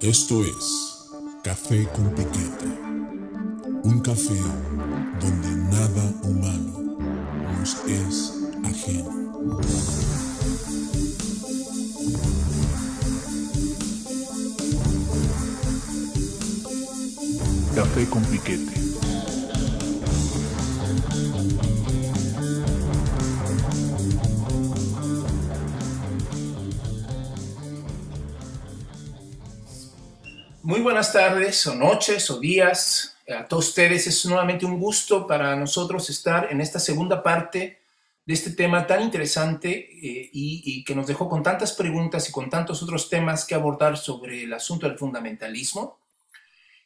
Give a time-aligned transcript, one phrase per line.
[0.00, 1.08] Esto es
[1.42, 2.66] Café con Piquete.
[3.82, 4.38] Un café
[5.20, 6.96] donde nada humano
[7.58, 8.32] nos es
[8.64, 9.30] ajeno.
[17.74, 18.91] Café con Piquete.
[30.72, 34.06] Muy buenas tardes o noches o días a todos ustedes.
[34.06, 37.82] Es nuevamente un gusto para nosotros estar en esta segunda parte
[38.24, 42.32] de este tema tan interesante eh, y, y que nos dejó con tantas preguntas y
[42.32, 45.98] con tantos otros temas que abordar sobre el asunto del fundamentalismo.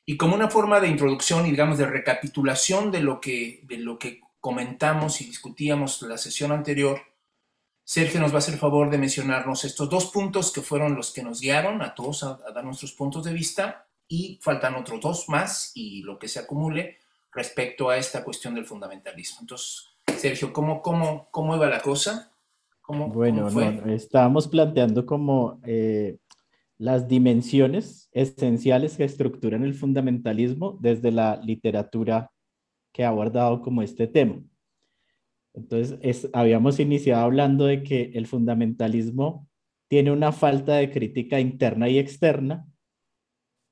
[0.04, 4.00] Y como una forma de introducción y digamos de recapitulación de lo que, de lo
[4.00, 7.02] que comentamos y discutíamos la sesión anterior,
[7.88, 11.22] Sergio nos va a hacer favor de mencionarnos estos dos puntos que fueron los que
[11.22, 15.28] nos guiaron a todos a, a, dar nuestros puntos de vista y faltan otros dos
[15.28, 16.96] más y lo que se acumule
[17.32, 19.38] respecto a esta cuestión del fundamentalismo.
[19.42, 19.84] Entonces,
[20.18, 22.32] Sergio, ¿cómo, cómo, cómo iba la cosa?
[22.80, 26.18] ¿Cómo, bueno, cómo no, estábamos planteando como eh,
[26.78, 32.32] las dimensiones esenciales que estructuran el fundamentalismo desde la literatura
[32.92, 34.42] que ha abordado como este tema.
[35.56, 39.48] Entonces, es, habíamos iniciado hablando de que el fundamentalismo
[39.88, 42.66] tiene una falta de crítica interna y externa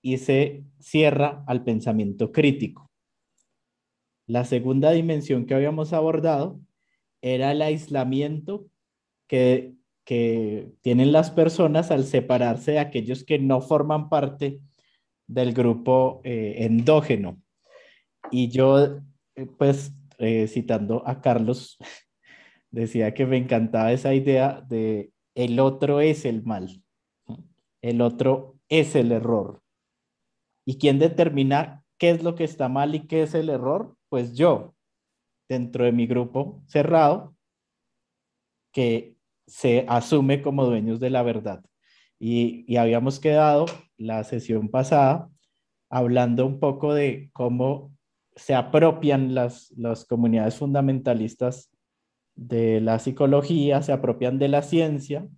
[0.03, 2.91] y se cierra al pensamiento crítico.
[4.27, 6.59] La segunda dimensión que habíamos abordado
[7.21, 8.67] era el aislamiento
[9.29, 9.75] que,
[10.05, 14.61] que tienen las personas al separarse de aquellos que no forman parte
[15.27, 17.43] del grupo eh, endógeno.
[18.31, 18.79] Y yo,
[19.37, 21.79] eh, pues, eh, citando a Carlos,
[22.71, 26.83] decía que me encantaba esa idea de el otro es el mal,
[27.83, 29.63] el otro es el error.
[30.67, 33.97] ¿Y quién determina qué es lo que está mal y qué es el error?
[34.09, 34.75] Pues yo,
[35.49, 37.37] dentro de mi grupo cerrado,
[38.73, 41.65] que se asume como dueños de la verdad.
[42.19, 45.31] Y, y habíamos quedado la sesión pasada
[45.91, 47.95] hablando un poco de cómo
[48.37, 51.71] se apropian las, las comunidades fundamentalistas
[52.35, 55.29] de la psicología, se apropian de la ciencia.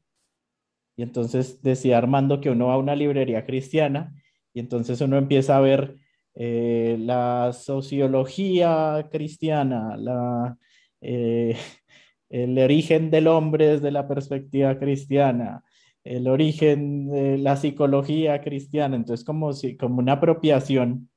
[0.97, 4.15] Y entonces decía Armando que uno va a una librería cristiana
[4.55, 5.99] y entonces uno empieza a ver
[6.35, 10.57] eh, la sociología cristiana, la,
[11.03, 11.57] eh,
[12.31, 15.63] el origen del hombre desde la perspectiva cristiana,
[16.05, 18.97] el origen de la psicología cristiana.
[18.97, 21.11] Entonces como, si, como una apropiación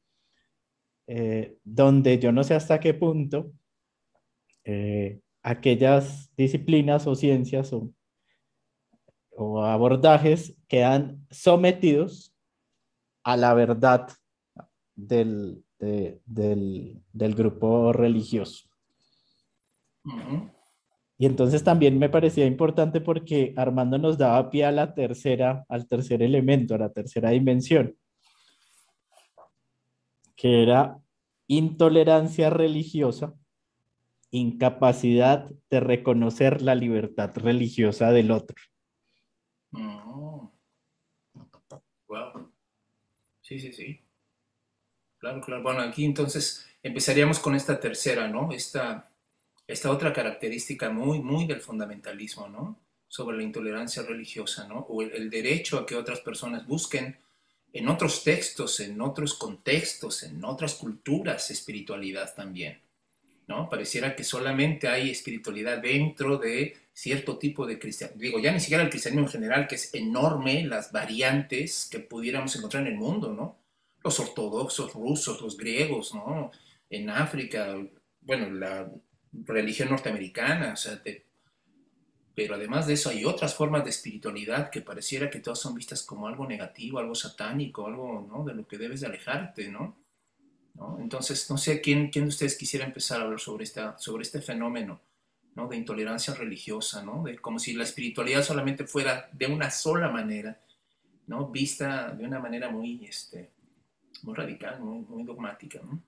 [1.12, 3.52] eh, donde yo no sé hasta qué punto
[4.64, 7.92] eh, aquellas disciplinas o ciencias o,
[9.32, 12.36] o, abordajes quedan sometidos
[13.24, 14.08] a la verdad
[14.96, 18.70] del, de, del, del, grupo religioso.
[20.06, 20.52] Uh -huh.
[21.18, 25.88] Y entonces también me parecía importante porque Armando nos daba pie a la tercera, al
[25.88, 27.96] tercer elemento, a la tercera dimensión
[30.40, 30.98] que era
[31.48, 33.34] intolerancia religiosa,
[34.32, 38.56] incapacidad de reconocer la libertad religiosa del otro.
[39.74, 40.50] Oh.
[42.08, 42.54] Wow.
[43.42, 44.00] Sí, sí, sí.
[45.18, 45.62] Claro, claro.
[45.62, 48.54] Bueno, aquí entonces empezaríamos con esta tercera, ¿no?
[48.54, 49.12] Esta,
[49.68, 52.80] esta otra característica muy, muy del fundamentalismo, ¿no?
[53.10, 54.86] Sobre la intolerancia religiosa, ¿no?
[54.88, 57.18] O el, el derecho a que otras personas busquen
[57.74, 62.82] en otros textos, en otros contextos, en otras culturas, espiritualidad también.
[63.50, 63.68] ¿no?
[63.68, 68.22] Pareciera que solamente hay espiritualidad dentro de cierto tipo de cristianismo.
[68.22, 72.56] Digo, ya ni siquiera el cristianismo en general, que es enorme, las variantes que pudiéramos
[72.56, 73.58] encontrar en el mundo, ¿no?
[74.04, 76.52] Los ortodoxos rusos, los griegos, ¿no?
[76.92, 77.76] En África,
[78.22, 78.92] bueno, la
[79.32, 81.02] religión norteamericana, o sea,
[82.40, 86.04] pero además de eso hay otras formas de espiritualidad que pareciera que todas son vistas
[86.04, 88.46] como algo negativo, algo satánico, algo ¿no?
[88.46, 89.98] de lo que debes de alejarte, ¿no?
[90.76, 90.98] ¿no?
[91.02, 94.42] Entonces, no sé quién, quién de ustedes quisiera empezar a hablar sobre, esta, sobre este
[94.42, 95.02] fenómeno
[95.54, 95.68] ¿no?
[95.68, 97.24] de intolerancia religiosa, ¿no?
[97.24, 100.62] de, como si la espiritualidad solamente fuera de una sola manera,
[101.28, 101.50] ¿no?
[101.50, 103.52] vista de una manera muy, este,
[104.24, 105.82] muy radical, muy, muy dogmática.
[105.84, 106.02] ¿no?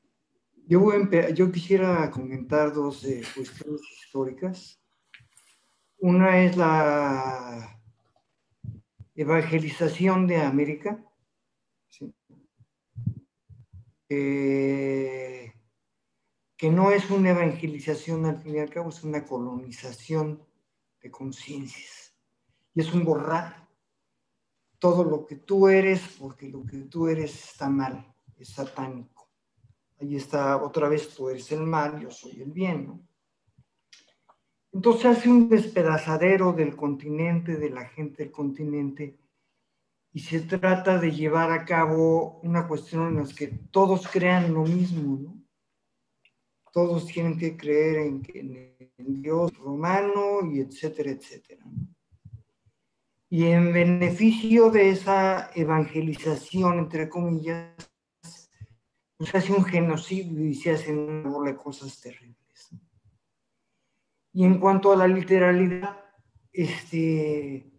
[0.66, 4.81] Yo, voy a yo quisiera comentar dos eh, cuestiones históricas.
[6.04, 7.80] Una es la
[9.14, 11.00] evangelización de América,
[14.10, 15.54] eh,
[16.58, 20.44] que no es una evangelización al fin y al cabo, es una colonización
[21.04, 22.16] de conciencias.
[22.74, 23.70] Y es un borrar
[24.80, 29.30] todo lo que tú eres, porque lo que tú eres está mal, es satánico.
[30.00, 33.11] Ahí está otra vez, tú eres el mal, yo soy el bien, ¿no?
[34.74, 39.18] Entonces hace un despedazadero del continente, de la gente del continente,
[40.14, 44.64] y se trata de llevar a cabo una cuestión en la que todos crean lo
[44.64, 45.42] mismo, ¿no?
[46.74, 51.66] Todos tienen que creer en, Dios romano y etcétera, etcétera.
[53.30, 57.76] Y en beneficio de esa evangelización, entre comillas,
[59.20, 62.41] se hace un genocidio y se hacen una cosas terribles.
[64.34, 65.98] Y en cuanto a la literalidad,
[66.54, 67.72] este,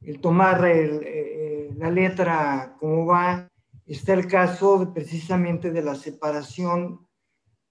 [0.00, 3.48] el tomar eh, la letra como va,
[3.86, 7.06] está el caso de, precisamente de la separación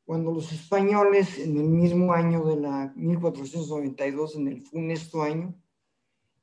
[0.06, 5.56] cuando los españoles en el mismo año de la 1492, en el funesto año,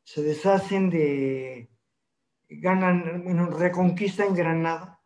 [0.02, 1.70] se deshacen de,
[2.48, 4.99] ganan, bueno, reconquistan Granada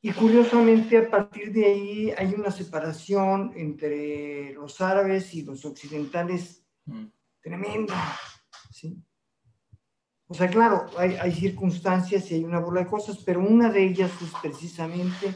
[0.00, 6.64] y curiosamente, a partir de ahí hay una separación entre los árabes y los occidentales
[6.84, 7.06] mm.
[7.40, 8.16] tremenda.
[8.70, 9.02] ¿sí?
[10.28, 13.82] O sea, claro, hay, hay, circunstancias y hay una bola de cosas, pero una de
[13.82, 15.34] ellas es precisamente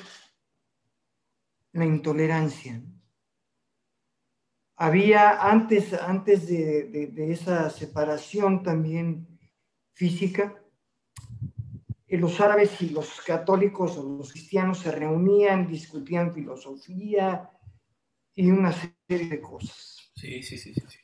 [1.72, 2.80] la intolerancia.
[4.76, 9.40] Había antes, antes de, de esa separación también
[9.92, 10.61] física,
[12.18, 17.50] los árabes y los católicos o los cristianos se reunían, discutían filosofía
[18.34, 20.12] y una serie de cosas.
[20.14, 20.98] Sí, sí, sí, sí.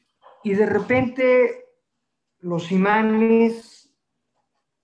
[0.44, 1.64] Y de repente
[2.40, 3.90] los imanes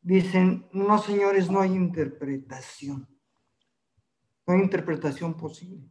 [0.01, 3.09] dicen, no señores, no hay interpretación.
[4.47, 5.91] No hay interpretación posible.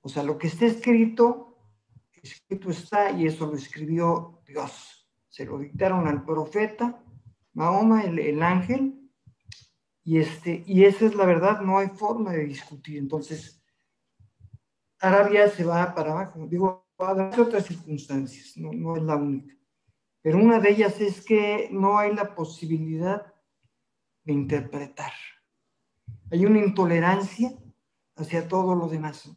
[0.00, 1.58] O sea, lo que está escrito,
[2.22, 5.08] escrito está y eso lo escribió Dios.
[5.28, 7.02] Se lo dictaron al profeta
[7.54, 9.10] Mahoma, el, ángel,
[10.04, 12.98] y, este, y esa es la verdad, no hay forma de discutir.
[12.98, 13.62] Entonces,
[14.98, 16.46] Arabia se va para abajo.
[16.48, 19.54] Digo, hay otras circunstancias, no, no es la única.
[20.22, 23.32] Pero una de ellas es que no hay la posibilidad
[24.24, 25.12] de interpretar.
[26.30, 27.52] Hay una intolerancia
[28.16, 29.28] hacia todo lo demás.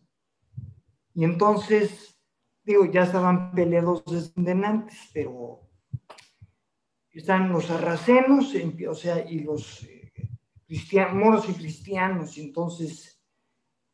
[1.15, 2.21] Y entonces,
[2.63, 5.64] digo, ya estaban peleados desde antes, pero
[7.15, 8.53] están los sarracenos,
[8.89, 10.12] o sea, y los eh,
[11.13, 13.21] moros y cristianos, entonces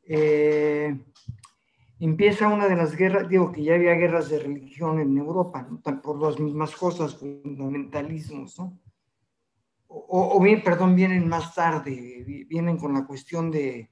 [0.03, 0.99] eh,
[1.99, 5.67] empieza una de las guerras, digo que ya había guerras de religión en Europa,
[6.01, 8.79] por las mismas cosas, fundamentalismos, ¿no?
[9.93, 13.91] O, bien, perdón, vienen más tarde, vienen con la cuestión de,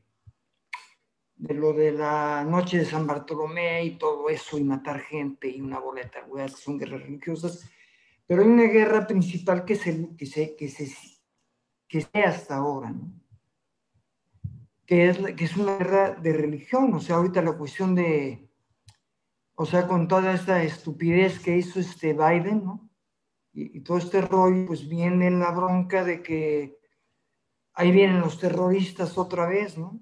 [1.35, 5.59] de lo de la noche de San Bartolomé y todo eso, y matar gente y
[5.59, 7.69] una boleta, que son guerras religiosas
[8.29, 10.95] pero hay una guerra principal que se, que se, que se,
[11.87, 13.11] que se hasta ahora, ¿no?
[14.85, 18.47] que, es, que es una guerra de religión, o sea, ahorita la cuestión de,
[19.55, 22.87] o sea, con toda esta estupidez que hizo este Biden, ¿no?
[23.51, 26.77] Y, y todo este rollo, pues viene la bronca de que
[27.73, 29.99] ahí vienen los terroristas otra vez, ¿no?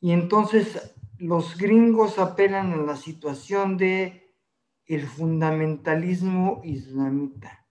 [0.00, 4.23] Y entonces los gringos apelan a la situación de
[4.86, 7.66] el fundamentalismo islamita.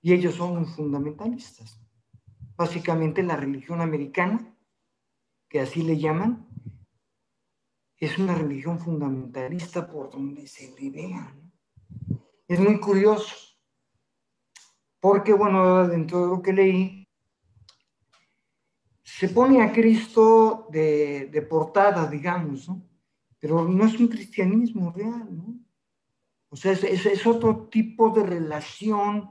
[0.00, 1.80] Y ellos son fundamentalistas.
[2.56, 4.56] Básicamente la religión americana,
[5.48, 6.48] que así le llaman,
[7.96, 11.36] es una religión fundamentalista por donde se le vea.
[12.48, 13.34] Es muy curioso,
[15.00, 17.08] porque bueno, dentro de lo que leí,
[19.02, 22.89] se pone a Cristo de, de portada, digamos, ¿no?
[23.40, 25.58] Pero no es un cristianismo real, ¿no?
[26.50, 29.30] O sea, es, otro tipo de relación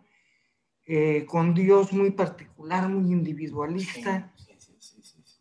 [0.86, 4.34] eh, con Dios muy particular, muy individualista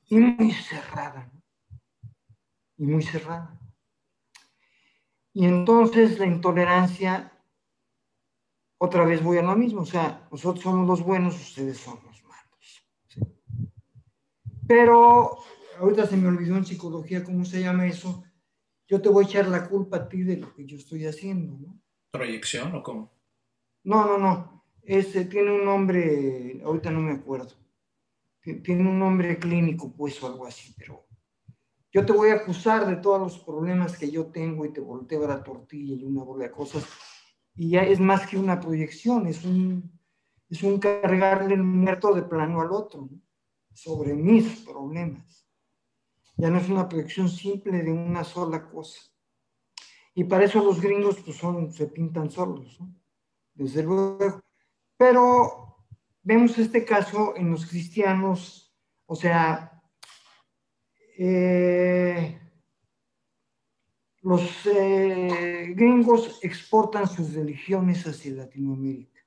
[0.09, 1.43] y muy cerrada, ¿no?
[2.77, 3.59] Y muy cerrada.
[5.33, 7.33] Y entonces la intolerancia,
[8.77, 12.25] otra vez voy a lo mismo, o sea, nosotros somos los buenos, ustedes son los
[12.25, 12.89] malos.
[14.67, 15.39] Pero
[15.79, 18.25] ahorita se me olvidó en psicología cómo se llama eso,
[18.89, 21.59] yo te voy a echar la culpa a ti de lo que yo estoy haciendo,
[21.59, 21.81] ¿no?
[22.11, 23.13] ¿Proyección o cómo?
[23.85, 24.65] No, no, no.
[24.83, 27.55] Ese tiene un nombre, ahorita no me acuerdo.
[28.41, 31.07] Tiene un nombre clínico, pues, o algo así, pero
[31.93, 35.25] yo te voy a acusar de todos los problemas que yo tengo y te volteo
[35.25, 36.87] a la tortilla y una bola de cosas.
[37.55, 39.93] Y ya es más que una proyección, es un,
[40.49, 43.21] es un cargarle el muerto de plano al otro, ¿no?
[43.73, 45.48] sobre mis problemas.
[46.39, 49.01] Ya no es una proyección simple de una sola cosa.
[50.15, 52.95] Y para eso los gringos pues son, se pintan solos, ¿no?
[53.55, 54.41] desde luego.
[54.97, 55.85] Pero
[56.23, 58.73] vemos este caso en los cristianos,
[59.07, 59.83] o sea,
[61.19, 62.41] eh,
[64.23, 69.21] los eh, gringos exportan sus religiones hacia Latinoamérica.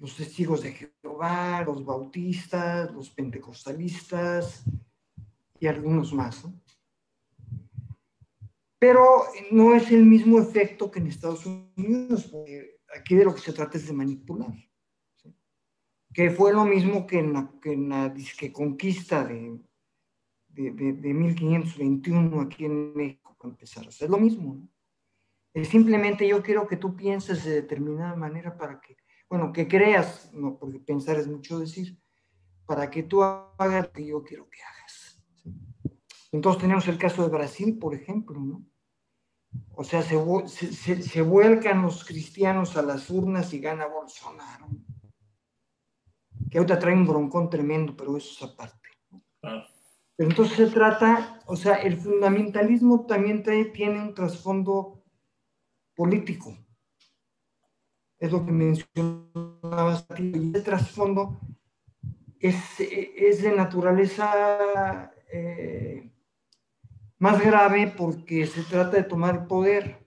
[0.00, 4.64] Los testigos de Jehová, los bautistas, los pentecostalistas
[5.64, 6.46] y algunos más.
[8.78, 12.30] Pero no es el mismo efecto que en Estados Unidos,
[12.94, 14.54] aquí de lo que se trata es de manipular.
[16.12, 17.76] Que fue lo mismo que en la, que
[18.14, 19.58] disque conquista de
[20.54, 23.86] de, de, 1521 aquí en México para empezar.
[23.86, 24.68] es lo mismo.
[25.52, 28.96] Es simplemente yo quiero que tú pienses de determinada manera para que,
[29.28, 31.98] bueno, que creas, no, porque pensar es mucho decir,
[32.66, 34.83] para que tú hagas lo que yo quiero que hagas.
[36.34, 38.66] Entonces tenemos el caso de Brasil, por ejemplo, ¿no?
[39.76, 44.66] O sea, se, se, se, vuelcan los cristianos a las urnas y gana Bolsonaro.
[46.50, 48.88] Que ahorita trae un broncón tremendo, pero eso es aparte.
[49.44, 49.64] Ah.
[50.18, 55.04] Entonces se trata, o sea, el fundamentalismo también tiene un trasfondo
[55.94, 56.58] político.
[58.18, 60.04] Es lo que mencionabas.
[60.18, 61.38] Y el trasfondo
[62.40, 66.10] es, es, de naturaleza eh,
[67.24, 70.06] más grave porque se trata de tomar el poder.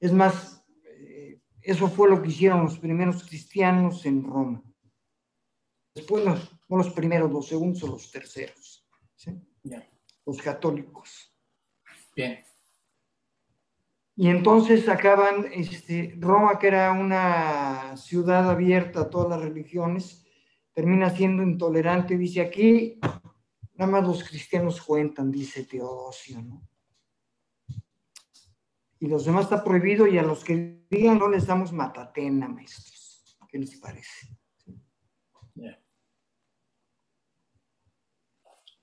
[0.00, 4.60] Es más, eh, eso fue lo que hicieron los primeros cristianos en Roma.
[5.94, 6.36] Después, no
[6.76, 8.84] los primeros, los segundos o los terceros
[10.24, 11.32] los católicos.
[12.16, 12.40] Bien.
[14.16, 20.26] Y entonces acaban, este, Roma, que era una ciudad abierta a todas las religiones,
[20.72, 22.18] termina siendo intolerante.
[22.18, 23.00] Dice aquí,
[23.86, 26.62] nada más los cristianos cuentan, dice Teodosio, ¿no?
[29.00, 33.36] Y los demás está prohibido y a los que digan no les damos matatena, maestros.
[33.48, 34.28] ¿Qué les parece?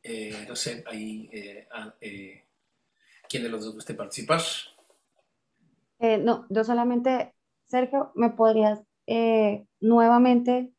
[0.04, 2.46] Eh, no sé, ahí, eh, ah, eh,
[3.28, 4.42] ¿quién de los dos guste participar?
[6.00, 7.36] no, yo solamente,
[7.68, 8.82] Sergio, ¿me podrías
[9.80, 10.74] nuevamente,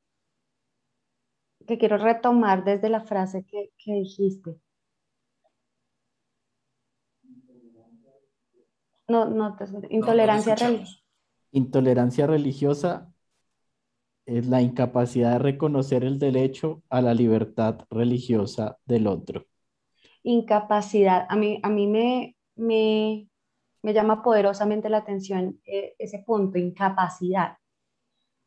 [1.70, 4.56] que quiero retomar desde la frase que, que dijiste?
[9.08, 9.56] No, no,
[9.88, 11.02] intolerancia religiosa.
[11.52, 13.12] Intolerancia religiosa
[14.24, 19.46] es la incapacidad de reconocer el derecho a la libertad religiosa del otro.
[20.22, 21.26] Incapacidad.
[21.28, 27.56] A mí, a mí me, me, llama poderosamente la atención eh, ese punto, incapacidad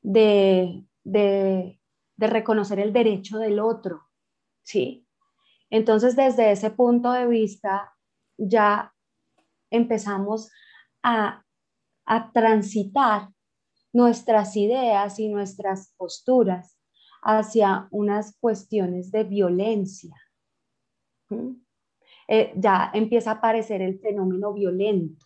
[0.01, 1.79] de, de,
[2.17, 4.09] de reconocer el derecho del otro.
[4.63, 5.07] ¿sí?
[5.69, 7.93] Entonces, desde ese punto de vista,
[8.37, 8.93] ya
[9.69, 10.51] empezamos
[11.01, 11.43] a,
[12.05, 13.29] a transitar
[13.91, 16.79] nuestras ideas y nuestras posturas
[17.21, 20.15] hacia unas cuestiones de violencia.
[22.27, 25.25] Eh, ya empieza a aparecer el fenómeno violento.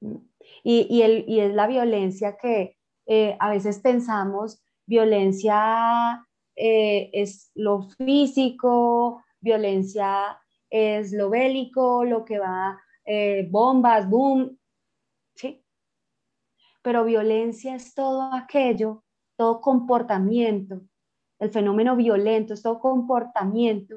[0.00, 0.16] ¿Mm?
[0.62, 1.02] Y,
[1.40, 10.38] es la violencia que eh, a veces pensamos, violencia eh, es lo físico, violencia
[10.70, 12.80] es lo bélico, lo que va,
[13.50, 14.58] bombas, boom,
[16.86, 19.02] pero violencia es todo aquello,
[19.36, 20.82] todo comportamiento.
[21.40, 23.96] El fenómeno violento es todo comportamiento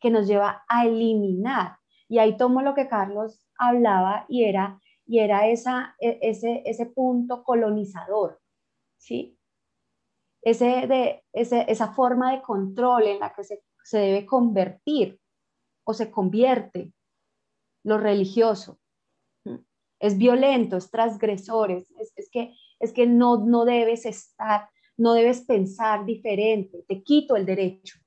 [0.00, 1.76] que nos lleva a eliminar.
[2.08, 5.52] Y ahí tomo lo que Carlos hablaba y era, y era e,
[6.00, 8.40] ese, ese punto colonizador,
[8.96, 9.33] ¿sí?
[10.44, 15.18] Ese de, ese, esa forma de control en la que se, se debe convertir
[15.84, 16.92] o se convierte
[17.82, 18.78] lo religioso
[20.04, 21.88] es violento, es transgresor, es,
[22.30, 27.98] que, es que no, no debes estar, no debes pensar diferente, te quito el derecho.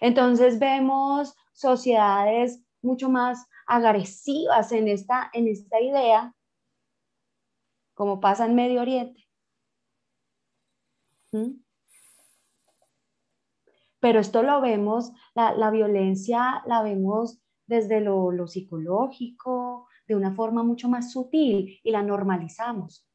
[0.00, 6.32] Entonces vemos sociedades mucho más agresivas en esta, en esta idea,
[7.94, 9.21] como pasa en Medio Oriente.
[14.00, 20.62] Pero esto lo vemos, la, violencia la vemos desde lo, lo psicológico, de una forma
[20.62, 23.06] mucho más sutil y la normalizamos,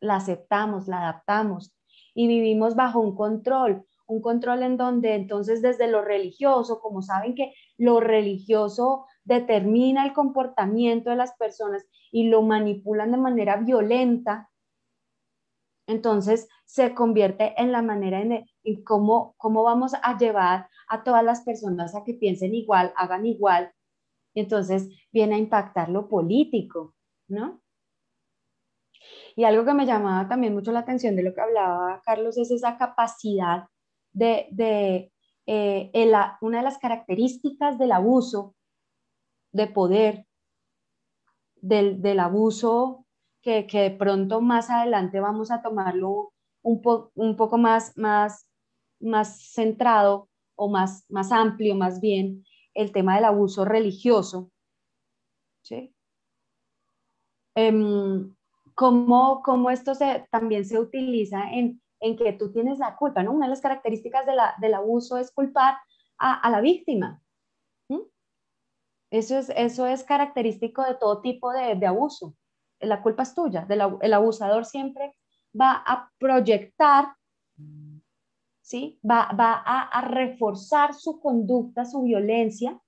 [0.00, 1.74] la aceptamos, la adaptamos
[2.14, 7.34] y vivimos bajo un control, un control en donde entonces desde lo religioso, como saben
[7.34, 14.49] que lo religioso determina el comportamiento de las personas y lo manipulan de manera violenta,
[15.90, 18.44] entonces se convierte en la manera en,
[18.84, 23.72] cómo, cómo vamos a llevar a todas las personas a que piensen igual, hagan igual
[24.34, 26.94] entonces viene a impactar lo político,
[27.28, 27.60] ¿no?
[29.34, 32.50] Y algo que me llamaba también mucho la atención de lo que hablaba Carlos es
[32.50, 33.64] esa capacidad
[34.12, 35.12] de, de
[35.46, 35.90] eh,
[36.40, 38.54] una de las características del abuso
[39.52, 40.26] de poder,
[41.56, 43.06] del, del abuso
[43.42, 46.32] que, que, de pronto más adelante vamos a tomarlo
[46.62, 46.82] un,
[47.14, 48.46] un poco más, más,
[49.00, 52.44] más centrado o más, más amplio, más bien,
[52.74, 54.50] el tema del abuso religioso.
[55.62, 55.94] ¿sí?
[57.54, 58.34] Em,
[58.74, 63.32] cómo, cómo, esto se, también se utiliza en, en, que tú tienes la culpa, ¿no?
[63.32, 65.76] Una de las características de la, del abuso es culpar
[66.18, 67.22] a, la víctima.
[69.10, 72.36] Eso, es, eso es característico de todo tipo de abuso.
[72.80, 73.66] La culpa es tuya.
[73.68, 75.14] el abusador siempre
[75.58, 77.14] va a proyectar,
[78.62, 78.98] ¿sí?
[79.08, 82.80] va, va a, a, reforzar su conducta, su violencia,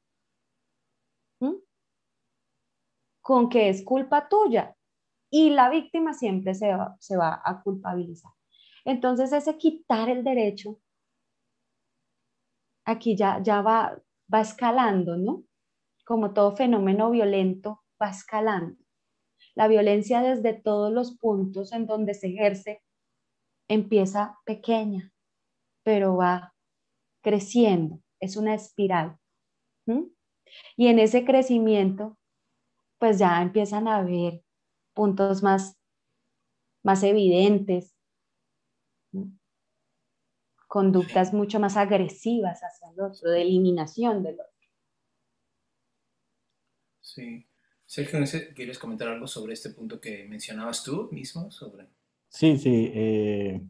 [3.23, 4.77] con que es culpa tuya
[5.31, 8.33] y la víctima siempre se va, se va a culpabilizar.
[8.85, 10.79] Entonces ese quitar el derecho,
[12.85, 13.97] aquí ya, ya va,
[14.33, 15.45] va escalando, ¿no?
[16.05, 18.82] Como todo fenómeno violento, va escalando.
[19.55, 22.83] La violencia desde todos los puntos en donde se ejerce
[23.69, 25.13] empieza pequeña,
[25.85, 26.55] pero va
[27.23, 29.19] creciendo, es una espiral.
[30.77, 32.19] Y en ese crecimiento
[32.99, 34.45] pues ya empiezan a haber
[34.95, 35.77] puntos más,
[36.85, 37.97] más evidentes,
[40.69, 44.47] conductas mucho más agresivas hacia el otro, de eliminación del otro.
[47.01, 47.47] Sí.
[47.93, 48.21] Sergio,
[48.55, 51.51] ¿quieres comentar algo sobre este punto que mencionabas tú mismo?
[51.51, 51.89] Sobre...
[52.31, 52.91] Sí, sí.
[52.95, 53.61] Eh,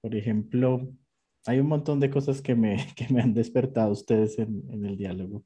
[0.00, 0.88] por ejemplo,
[1.44, 4.96] hay un montón de cosas que me, que me han despertado ustedes en, en el
[4.96, 5.44] diálogo.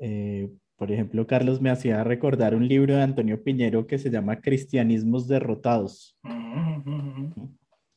[0.00, 4.42] Eh, por ejemplo, Carlos me hacía recordar un libro de Antonio Piñero que se llama
[4.42, 6.18] Cristianismos Derrotados,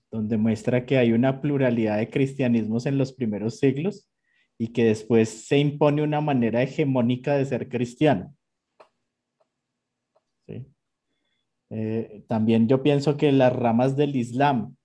[0.09, 4.09] donde muestra que hay una pluralidad de cristianismos en los primeros siglos
[4.57, 8.36] y que después se impone una manera hegemónica de ser cristiano.
[11.69, 14.75] Eh, también yo pienso que las ramas del Islam,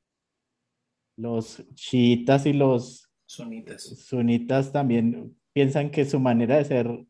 [1.16, 7.04] los chiitas y los sunitas, sunitas también piensan que su manera de ser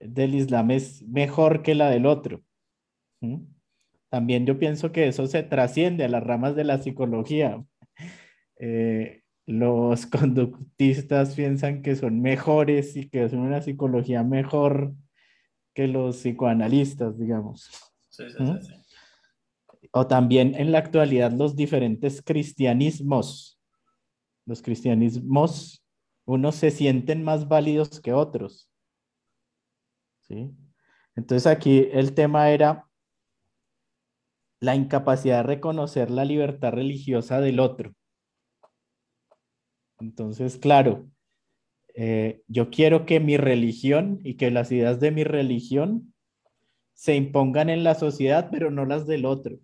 [0.00, 2.42] del Islam es mejor que la del otro.
[4.10, 7.64] También yo pienso que eso se trasciende a las ramas de la psicología.
[8.56, 14.94] Eh, los conductistas piensan que son mejores y que es una psicología mejor
[15.78, 17.70] que los psicoanalistas, digamos.
[19.92, 23.60] O también en la actualidad los diferentes cristianismos.
[24.44, 25.86] Los cristianismos,
[26.24, 28.68] unos se sienten más válidos que otros.
[30.22, 30.50] ¿sí?
[31.14, 32.88] Entonces aquí el tema era
[34.58, 37.94] la incapacidad de reconocer la libertad religiosa del otro.
[40.00, 41.08] Entonces, claro,
[42.00, 46.14] eh, yo quiero que mi religión y que las ideas de mi religión
[46.94, 49.58] se impongan en la sociedad, pero no las del otro.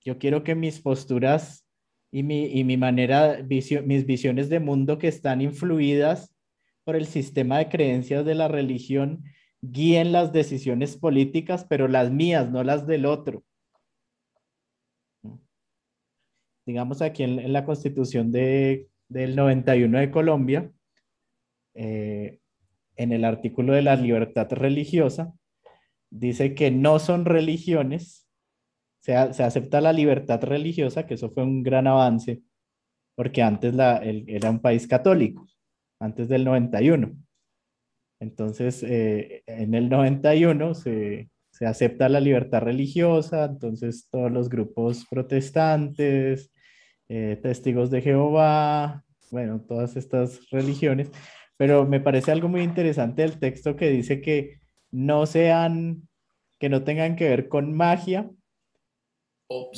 [0.00, 1.66] Yo quiero que mis posturas
[2.10, 6.34] y mi, y mi manera, mis visiones de mundo que están influidas
[6.84, 9.24] por el sistema de creencias de la religión
[9.60, 13.44] guíen las decisiones políticas, pero las mías, no las del otro.
[16.64, 20.70] Digamos aquí en, la constitución de, del 91 de Colombia,
[21.74, 22.40] eh,
[22.96, 25.32] en el artículo de la libertad religiosa,
[26.10, 28.28] dice que no son religiones,
[29.00, 32.42] se, se acepta la libertad religiosa, que eso fue un gran avance,
[33.14, 35.46] porque antes la, era un país católico
[36.00, 37.16] antes del 91.
[38.20, 45.06] Entonces, eh, en el 91 se, se, acepta la libertad religiosa, entonces todos los grupos
[45.10, 46.52] protestantes,
[47.14, 51.10] eh, testigos de Jehová, bueno, todas estas religiones,
[51.58, 56.08] pero me parece algo muy interesante el texto que dice que no sean,
[56.58, 58.30] que no tengan que ver con magia,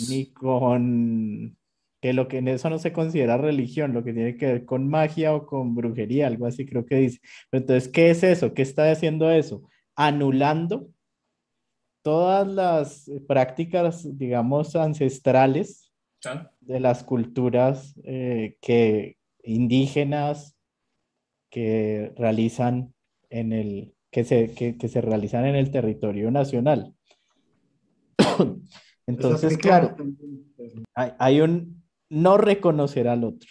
[0.08, 1.58] ni con
[2.00, 4.86] que lo que en eso no se considera religión, lo que tiene que ver con
[4.86, 7.18] magia o con brujería, algo así creo que dice.
[7.50, 8.54] Pero entonces, ¿qué es eso?
[8.54, 9.68] ¿Qué está haciendo eso?
[9.96, 10.88] Anulando
[12.02, 15.90] todas las prácticas, digamos, ancestrales
[16.66, 20.56] de las culturas eh, que indígenas
[21.50, 22.94] que realizan
[23.30, 26.94] en el que se, que, que se realizan en el territorio nacional.
[29.06, 29.96] Entonces, claro,
[30.94, 33.50] hay, hay, un, no reconocer al otro.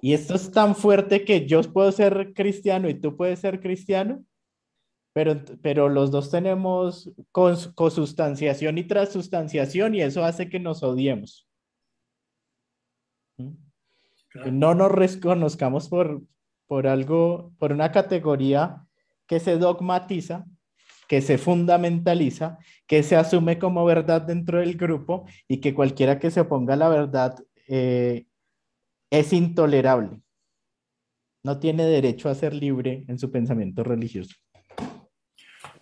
[0.00, 4.24] Y esto es tan fuerte que yo puedo ser cristiano y tú puedes ser cristiano
[5.14, 11.48] pero, pero los dos tenemos consustanciación y transustanciación y eso hace que nos odiemos.
[13.38, 16.22] No nos reconozcamos por,
[16.66, 18.86] por algo, por una categoría
[19.26, 20.44] que se dogmatiza,
[21.08, 26.30] que se fundamentaliza, que se asume como verdad dentro del grupo y que cualquiera que
[26.30, 27.36] se oponga a la verdad
[27.68, 28.26] eh,
[29.10, 30.20] es intolerable.
[31.42, 34.34] No tiene derecho a ser libre en su pensamiento religioso.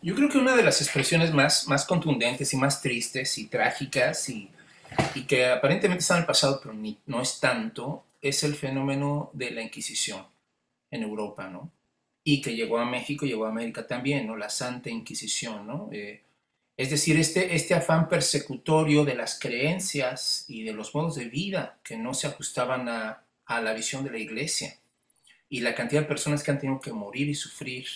[0.02, 4.28] Yo creo que una de las expresiones más, más contundentes y más tristes y trágicas
[4.28, 4.50] y,
[5.14, 9.30] y que aparentemente está en el pasado, pero ni, no es tanto, es el fenómeno
[9.32, 10.24] de la Inquisición
[10.90, 11.70] en Europa, ¿no?
[12.24, 14.36] Y que llegó a México, llegó a América también, ¿no?
[14.36, 15.88] La Santa Inquisición, ¿no?
[15.92, 16.22] Eh,
[16.76, 21.78] es decir, este, este afán persecutorio de las creencias y de los modos de vida
[21.82, 24.78] que no se ajustaban a, a la visión de la iglesia
[25.48, 27.86] y la cantidad de personas que han tenido que morir y sufrir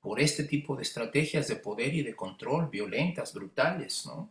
[0.00, 4.30] por este tipo de estrategias de poder y de control violentas, brutales, ¿no?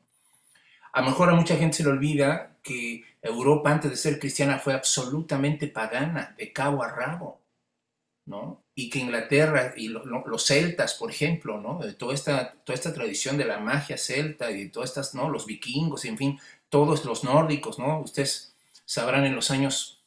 [0.94, 4.60] A lo mejor a mucha gente se le olvida que Europa antes de ser cristiana
[4.60, 7.42] fue absolutamente pagana, de cabo a rabo,
[8.26, 8.64] ¿no?
[8.76, 11.80] Y que Inglaterra y los celtas, por ejemplo, ¿no?
[11.96, 15.30] Toda esta, toda esta tradición de la magia celta y de todas estas, ¿no?
[15.30, 18.00] Los vikingos, en fin, todos los nórdicos, ¿no?
[18.00, 20.04] Ustedes sabrán en los años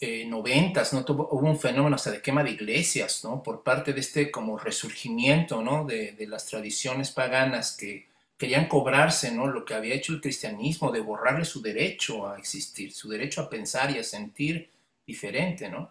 [0.00, 1.04] eh, noventas, ¿no?
[1.04, 3.42] Tuvo, hubo un fenómeno hasta de quema de iglesias, ¿no?
[3.42, 5.84] Por parte de este como resurgimiento, ¿no?
[5.84, 8.09] De, las tradiciones paganas que
[8.40, 9.46] querían cobrarse, ¿no?
[9.46, 13.50] Lo que había hecho el cristianismo, de borrarle su derecho a existir, su derecho a
[13.50, 14.70] pensar y a sentir
[15.06, 15.90] diferente, ¿no?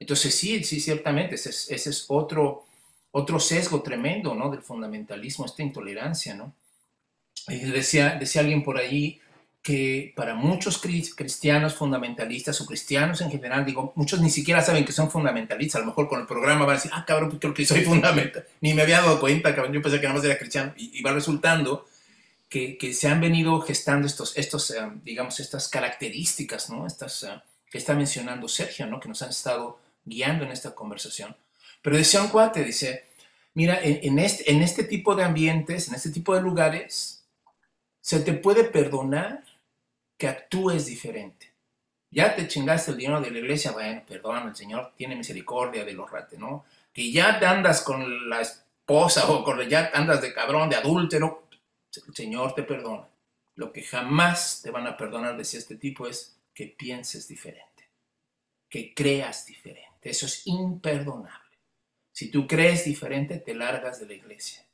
[0.00, 2.64] Entonces sí, sí, ciertamente, ese es, otro,
[3.12, 4.50] otro sesgo tremendo, ¿no?
[4.50, 6.52] Del fundamentalismo, esta intolerancia, ¿no?
[7.46, 9.20] Y decía, decía alguien por ahí,
[9.66, 14.92] que para muchos cristianos fundamentalistas o cristianos en general, digo, muchos ni siquiera saben que
[14.92, 17.52] son fundamentalistas, a lo mejor con el programa van a decir, ah, cabrón, pues creo
[17.52, 20.38] que soy fundamental, ni me había dado cuenta, cabrón, yo pensé que nada más era
[20.38, 21.84] cristiano, y, va resultando
[22.48, 26.86] que, que, se han venido gestando estos, estos eh, digamos, estas características, ¿no?
[26.86, 29.00] Estas uh, que está mencionando Sergio, ¿no?
[29.00, 31.34] Que nos han estado guiando en esta conversación.
[31.82, 33.06] Pero decía un cuate, dice,
[33.54, 37.24] mira, en, en, este, en este tipo de ambientes, en este tipo de lugares,
[38.00, 39.42] se te puede perdonar
[40.16, 41.52] que actúes diferente.
[42.10, 45.92] Ya te chingaste el dinero de la iglesia, bueno, perdón, el Señor tiene misericordia de
[45.92, 46.64] los rates, ¿no?
[46.92, 51.48] Que ya te andas con la esposa o con ya andas de cabrón, de adúltero,
[52.06, 53.08] el Señor te perdona.
[53.56, 57.90] Lo que jamás te van a perdonar, decía este tipo, es que pienses diferente,
[58.68, 60.10] que creas diferente.
[60.10, 61.58] Eso es imperdonable.
[62.12, 64.64] Si tú crees diferente, te largas de la iglesia.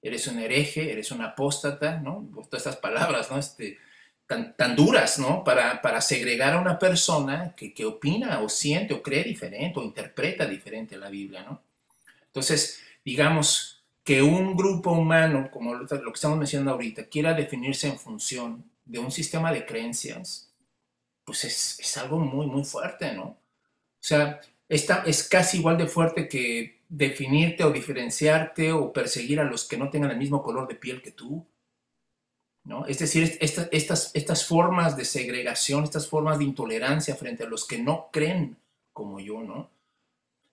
[0.00, 2.30] Eres un hereje, eres un apóstata, ¿no?
[2.32, 3.38] Todas estas palabras, ¿no?
[3.38, 3.78] Este,
[4.28, 5.42] tan, duras, ¿no?
[5.42, 9.82] Para, para, segregar a una persona que, que, opina o siente o cree diferente o
[9.82, 11.62] interpreta diferente la Biblia, ¿no?
[12.26, 17.98] Entonces, digamos que un grupo humano, como lo, que estamos mencionando ahorita, quiera definirse en
[17.98, 20.52] función de un sistema de creencias,
[21.24, 23.24] pues es, es algo muy, muy fuerte, ¿no?
[23.24, 23.38] O
[24.00, 29.64] sea, esta es casi igual de fuerte que definirte o diferenciarte o perseguir a los
[29.64, 31.46] que no tengan el mismo color de piel que tú,
[32.86, 38.08] es decir, estas, formas de segregación, estas formas de intolerancia frente a los que no
[38.12, 38.56] creen
[38.92, 39.70] como yo, ¿no?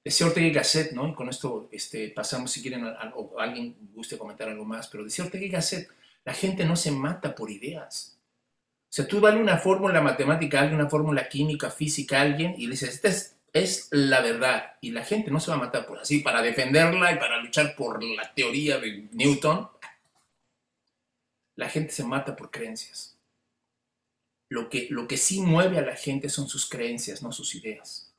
[0.03, 1.07] Decía Ortega y Gasset, ¿no?
[1.07, 5.25] Y con esto este, pasamos, si quieren, o alguien guste comentar algo más, pero decía
[5.25, 5.89] Ortega y Gasset,
[6.23, 8.17] la gente no se mata por ideas.
[8.83, 12.55] O sea, tú dale una fórmula matemática a alguien, una fórmula química, física a alguien,
[12.57, 14.73] y le dices, esta es, es la verdad.
[14.79, 17.75] Y la gente no se va a matar por así, para defenderla y para luchar
[17.75, 19.67] por la teoría de Newton,
[21.55, 23.17] la gente se mata por creencias.
[24.49, 28.13] Lo que, lo que sí mueve a la gente son sus creencias, no sus ideas.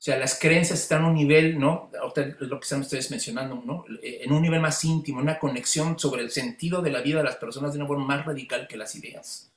[0.00, 1.90] O sea, las creencias están a un nivel, ¿no?
[1.92, 3.84] Es lo que están ustedes mencionando, ¿no?
[4.02, 7.36] En un nivel más íntimo, una conexión sobre el sentido de la vida de las
[7.36, 9.52] personas de una forma más radical que las ideas.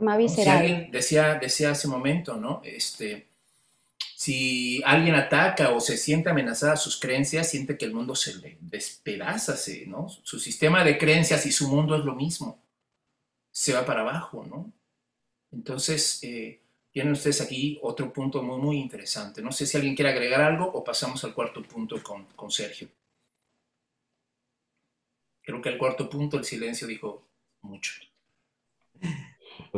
[0.00, 0.86] Más visceral.
[0.86, 2.62] Si decía, decía hace un momento, ¿no?
[2.64, 3.28] Este,
[3.98, 8.56] si alguien ataca o se siente amenazada sus creencias, siente que el mundo se le
[8.60, 9.54] despedaza,
[9.86, 10.08] ¿no?
[10.08, 12.58] Su sistema de creencias y su mundo es lo mismo.
[13.50, 14.72] Se va para abajo, ¿no?
[15.52, 19.42] Entonces, eh, tienen ustedes aquí otro punto muy, muy interesante.
[19.42, 22.88] No sé si alguien quiere agregar algo o pasamos al cuarto punto con, con Sergio.
[25.42, 27.26] Creo que el cuarto punto, el silencio, dijo
[27.60, 27.92] mucho.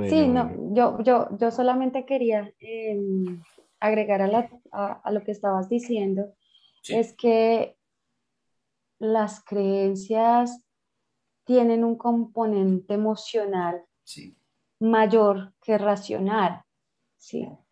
[0.08, 2.52] sí, no, yo, yo, yo solamente quería...
[2.60, 3.42] Em,
[3.80, 6.34] agregar a, lo que estabas diciendo,
[6.88, 7.76] es que
[8.98, 10.64] las creencias
[11.44, 13.84] tienen un componente emocional
[14.80, 16.62] mayor que racional.
[17.16, 17.44] ¿sí?
[17.44, 17.64] O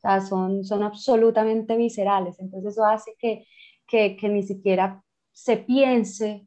[0.00, 2.38] sea, son, son absolutamente viscerales.
[2.38, 3.46] Entonces eso hace que,
[3.86, 6.46] que, ni siquiera se piense,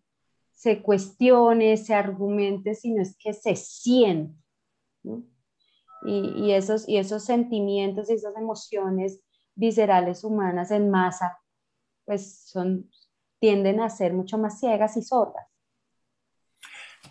[0.51, 4.35] se cuestione, se argumente, sino es que se siente.
[6.09, 9.19] Y, esos, y esos sentimientos y esas emociones
[9.55, 11.37] viscerales humanas en masa,
[12.05, 12.89] pues son,
[13.39, 15.45] tienden a ser mucho más ciegas y sordas.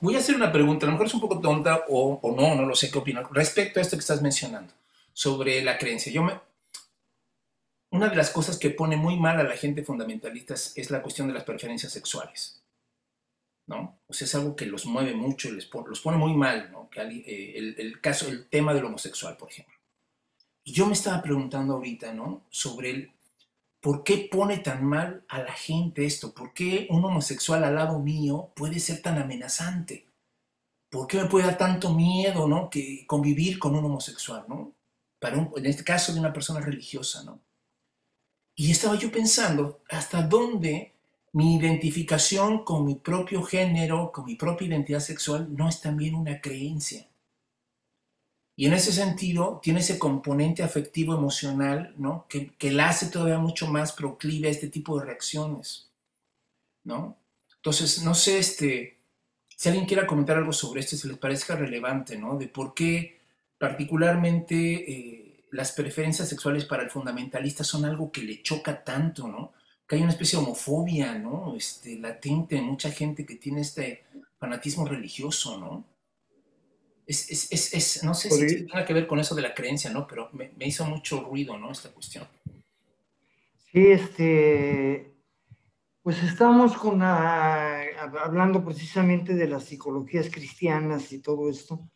[0.00, 2.54] Voy a hacer una pregunta, a lo mejor es un poco tonta o, o no,
[2.54, 4.72] no lo sé qué opinas, respecto a esto que estás mencionando,
[5.12, 6.11] sobre la creencia.
[6.12, 6.40] Yo me,
[7.90, 11.28] una de las cosas que pone muy mal a la gente fundamentalista es la cuestión
[11.28, 12.62] de las preferencias sexuales.
[13.66, 14.00] ¿No?
[14.07, 16.88] O sea, es algo que los mueve mucho, les los pone muy mal, ¿no?
[16.96, 19.74] Eh, el, caso, el tema del homosexual, por ejemplo.
[20.64, 22.46] Y yo me estaba preguntando ahorita, ¿no?
[22.50, 23.12] Sobre el,
[23.81, 26.33] ¿por qué pone tan mal a la gente esto?
[26.33, 30.07] ¿Por qué un homosexual al lado mío puede ser tan amenazante?
[30.88, 32.70] ¿Por qué me puede dar tanto miedo, ¿no?
[32.70, 34.74] Que convivir con un homosexual, ¿no?
[35.18, 37.40] Para en este caso de una persona religiosa, ¿no?
[38.55, 40.95] Y estaba yo pensando, ¿hasta dónde
[41.37, 46.40] mi identificación con mi propio género, con mi propia identidad sexual, no es también una
[46.40, 47.07] creencia.
[48.57, 52.25] Y en ese sentido, tiene ese componente afectivo emocional, ¿no?
[52.27, 55.90] Que, que la hace todavía mucho más proclive a este tipo de reacciones,
[56.85, 57.18] ¿no?
[57.57, 58.96] Entonces, no sé, este,
[59.55, 62.38] si alguien quiera comentar algo sobre esto, si les parezca relevante, ¿no?
[62.38, 63.20] De por qué
[63.59, 64.57] particularmente
[64.90, 69.53] eh, las preferencias sexuales para el fundamentalista son algo que le choca tanto, ¿no?
[69.87, 71.55] Que hay una especie de homofobia, ¿no?
[71.57, 74.05] Este, latente en mucha gente que tiene este
[74.38, 75.85] fanatismo religioso, ¿no?
[77.07, 79.90] Es, es, es, es no sé si tiene que ver con eso de la creencia,
[79.90, 80.07] ¿no?
[80.09, 81.70] Pero me, me, hizo mucho ruido, ¿no?
[81.70, 82.27] Esta cuestión.
[83.70, 85.14] Sí, este,
[86.03, 91.88] pues estamos con hablando precisamente de las psicologías cristianas y todo esto,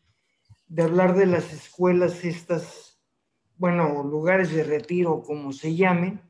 [0.68, 3.00] de hablar de las escuelas estas,
[3.56, 6.20] bueno, lugares de retiro, como se llamen,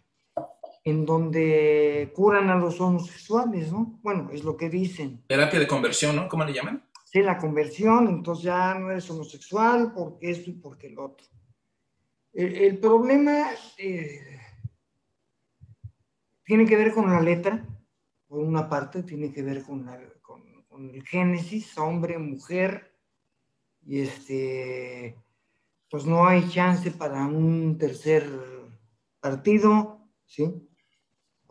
[0.85, 3.99] en donde curan a los homosexuales, ¿no?
[4.03, 5.23] Bueno, es lo que dicen.
[5.27, 6.29] Terapia de conversión, ¿no?
[6.29, 6.89] ¿Cómo le llaman?
[7.05, 11.27] Sí, la conversión, entonces ya no eres homosexual porque esto y porque el otro.
[12.33, 14.39] El, problema eh,
[16.45, 17.67] tiene que ver con la letra,
[18.29, 19.85] por una parte, tiene que ver con,
[20.23, 22.95] con el génesis, hombre, mujer,
[23.85, 25.17] y este,
[25.91, 28.25] pues no hay chance para un tercer
[29.19, 30.70] partido, ¿sí?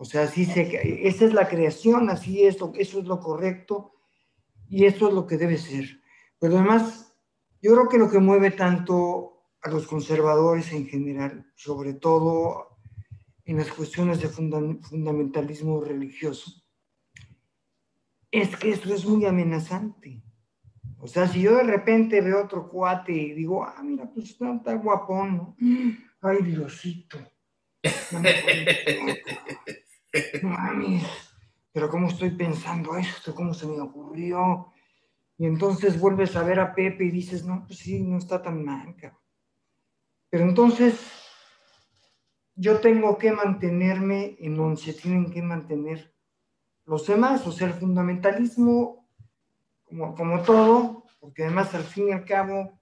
[0.01, 3.95] O sea, así se, esa es la creación, así es, lo, eso es lo correcto
[4.69, 5.99] y eso es lo que debe ser.
[6.39, 7.13] Pero además,
[7.61, 12.77] yo creo que lo que mueve tanto a los conservadores en general, sobre todo
[13.43, 16.49] en las cuestiones de fundamentalismo religioso,
[18.31, 20.23] es que eso es muy amenazante.
[20.99, 24.53] O sea, si yo de repente veo otro cuate y digo, ah, mira, pues está,
[24.53, 25.57] está guapón, ¿no?
[26.21, 27.19] Ay, Diosito.
[30.41, 31.01] Mami,
[31.71, 33.35] pero ¿cómo estoy pensando esto?
[33.35, 34.71] ¿Cómo se me ocurrió?
[35.37, 38.63] Y entonces vuelves a ver a Pepe y dices, no, pues sí, no está tan
[38.63, 38.95] mal,
[40.29, 40.99] Pero entonces
[42.55, 46.13] yo tengo que mantenerme en donde se tienen que mantener
[46.85, 49.07] los demás, o sea, el fundamentalismo,
[49.85, 52.79] como, como todo, porque además al fin y al cabo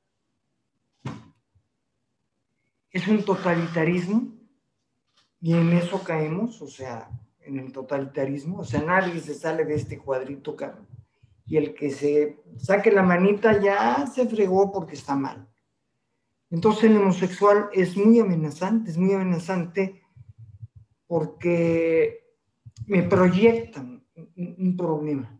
[2.89, 4.36] es un totalitarismo
[5.39, 7.09] y en eso caemos, o sea,
[7.41, 10.87] en el totalitarismo, o sea, nadie se sale de este cuadrito, cabrón.
[11.45, 15.47] Y el que se saque la manita ya se fregó porque está mal.
[16.49, 20.01] Entonces el homosexual es muy amenazante, es muy amenazante
[21.05, 22.35] porque
[22.85, 24.03] me proyectan
[24.35, 25.39] un problema.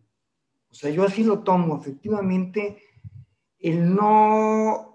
[0.70, 2.78] O sea, yo así lo tomo, efectivamente,
[3.60, 4.87] el no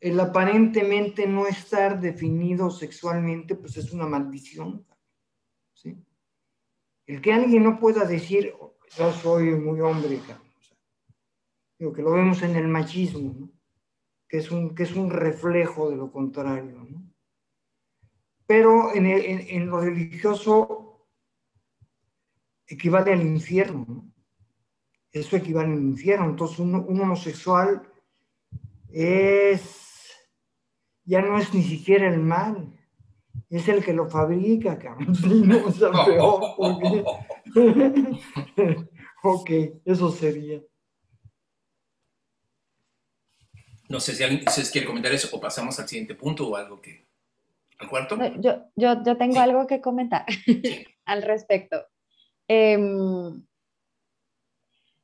[0.00, 4.86] el aparentemente no estar definido sexualmente, pues es una maldición.
[5.74, 5.94] ¿sí?
[7.06, 8.54] El que alguien no pueda decir,
[8.96, 10.20] yo soy muy hombre,
[11.78, 13.50] digo, que lo vemos en el machismo,
[14.26, 16.86] que, es un, que es un reflejo de lo contrario.
[18.46, 21.06] Pero en, lo religioso
[22.66, 24.10] equivale al infierno.
[25.12, 26.30] Eso equivale al infierno.
[26.30, 27.88] Entonces un homosexual
[28.88, 29.89] es
[31.10, 32.72] ya no es ni siquiera el mal,
[33.48, 35.12] es el que lo fabrica, cabrón.
[35.48, 36.40] no, o sea, peor,
[39.24, 39.50] ok,
[39.84, 40.62] eso sería.
[43.88, 47.08] No sé si alguien quiere comentar eso o pasamos al siguiente punto o algo que...
[47.80, 48.16] ¿Al cuarto?
[48.38, 50.24] Yo, yo, yo tengo algo que comentar
[51.06, 51.88] al respecto.
[52.46, 53.44] Em,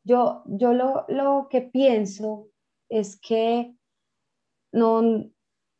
[0.04, 2.48] yo yo lo, lo que pienso
[2.88, 3.74] es que
[4.70, 5.32] no,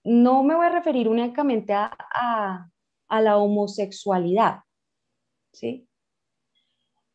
[0.06, 2.68] no me voy a referir únicamente a,
[3.08, 4.60] la homosexualidad,
[5.52, 5.88] ¿sí?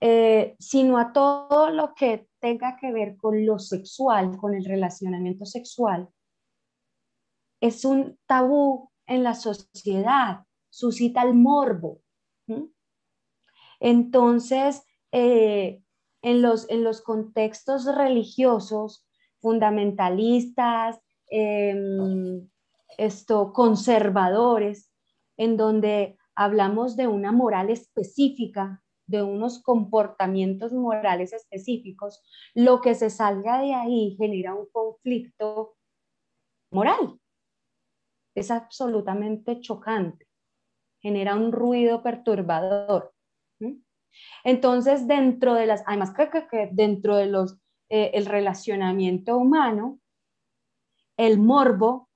[0.01, 5.45] eh, sino a todo lo que tenga que ver con lo sexual, con el relacionamiento
[5.45, 6.09] sexual,
[7.61, 12.01] es un tabú en la sociedad, suscita el morbo.
[13.79, 15.81] Entonces, eh,
[16.21, 19.07] en, los, en los contextos religiosos,
[19.39, 22.49] fundamentalistas, em,
[22.97, 24.91] esto, conservadores,
[25.37, 32.21] en donde hablamos de una moral específica, de unos comportamientos morales específicos,
[32.53, 35.75] lo que se salga de ahí genera un conflicto
[36.71, 37.19] moral.
[38.35, 40.27] Es absolutamente chocante,
[41.01, 43.13] genera un ruido perturbador.
[44.43, 46.13] Entonces, dentro de las, además
[46.71, 47.27] dentro de
[47.89, 49.99] eh, el relacionamiento humano,
[51.17, 52.09] el morbo,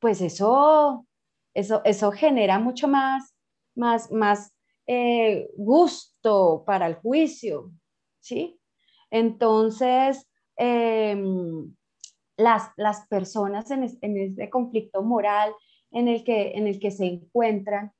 [0.00, 1.06] pues eso,
[1.54, 3.34] eso, eso genera mucho más,
[3.74, 4.52] más, más
[4.86, 7.70] eh, gusto para el juicio,
[8.18, 8.58] ¿sí?
[9.10, 11.74] Entonces, em,
[12.36, 15.52] las, las, personas en, en, este conflicto moral
[15.90, 17.92] en el que, en el que se encuentran,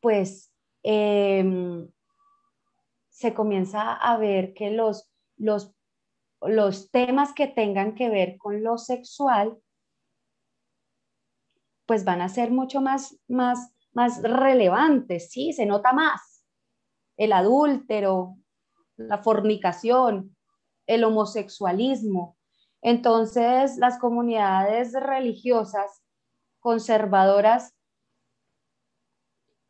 [0.00, 1.88] pues em,
[3.08, 5.74] se comienza a ver que los, los,
[6.42, 9.56] los temas que tengan que ver con lo sexual,
[11.86, 15.52] pues van a ser mucho más, más, más relevantes, ¿sí?
[15.52, 16.44] Se nota más
[17.16, 18.36] el adúltero,
[18.96, 20.36] la fornicación,
[20.86, 22.36] el homosexualismo.
[22.82, 26.02] Entonces, las comunidades religiosas
[26.60, 27.74] conservadoras,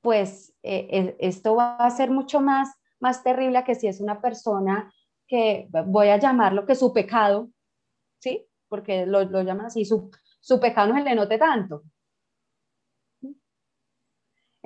[0.00, 4.20] pues eh, eh, esto va a ser mucho más, más terrible que si es una
[4.20, 4.92] persona
[5.26, 7.50] que voy a llamarlo que su pecado,
[8.18, 8.46] ¿sí?
[8.68, 11.82] Porque lo, llaman así, su, su pecado no se le note tanto,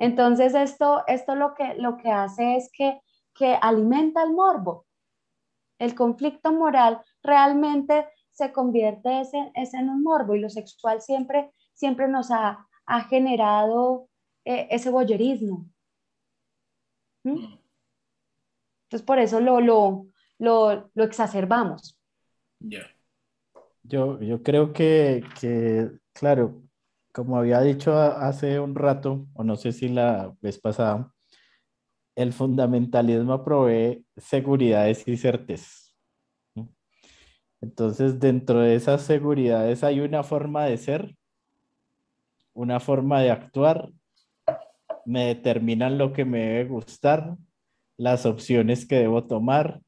[0.01, 2.99] entonces, esto, esto lo, que, lo que hace es que,
[3.35, 4.87] que alimenta el morbo.
[5.77, 12.07] El conflicto moral realmente se convierte ese, en un morbo y lo sexual siempre, siempre
[12.07, 14.09] nos ha, ha generado
[14.43, 15.69] eh, ese boyerismo.
[17.23, 17.33] ¿Mm?
[17.33, 17.59] Mm.
[18.85, 20.07] Entonces, por eso lo, lo,
[20.39, 21.95] lo, lo exacerbamos.
[23.83, 26.63] Yo, yo creo que, que, claro,
[27.11, 31.13] como había dicho hace un rato, o no sé si la vez pasada,
[32.15, 35.95] el fundamentalismo provee seguridades y certezas.
[37.61, 41.15] Entonces, dentro de esas seguridades hay una forma de ser,
[42.53, 43.91] una forma de actuar,
[45.05, 47.37] me determinan lo que me debe gustar,
[47.97, 49.81] las opciones que debo tomar,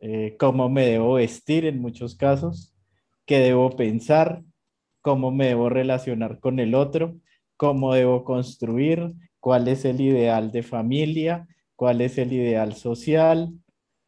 [0.00, 2.74] eh, cómo me debo vestir en muchos casos,
[3.24, 4.42] qué debo pensar,
[5.06, 7.14] cómo me debo relacionar con el otro,
[7.56, 13.52] cómo debo construir, cuál es el ideal de familia, cuál es el ideal social.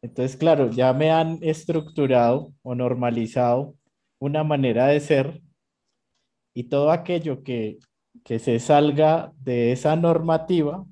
[0.01, 3.75] Entonces, claro, ya me han estructurado o normalizado
[4.19, 5.41] una manera de ser
[6.53, 7.77] y todo aquello que,
[8.25, 10.85] que se salga de esa normativa,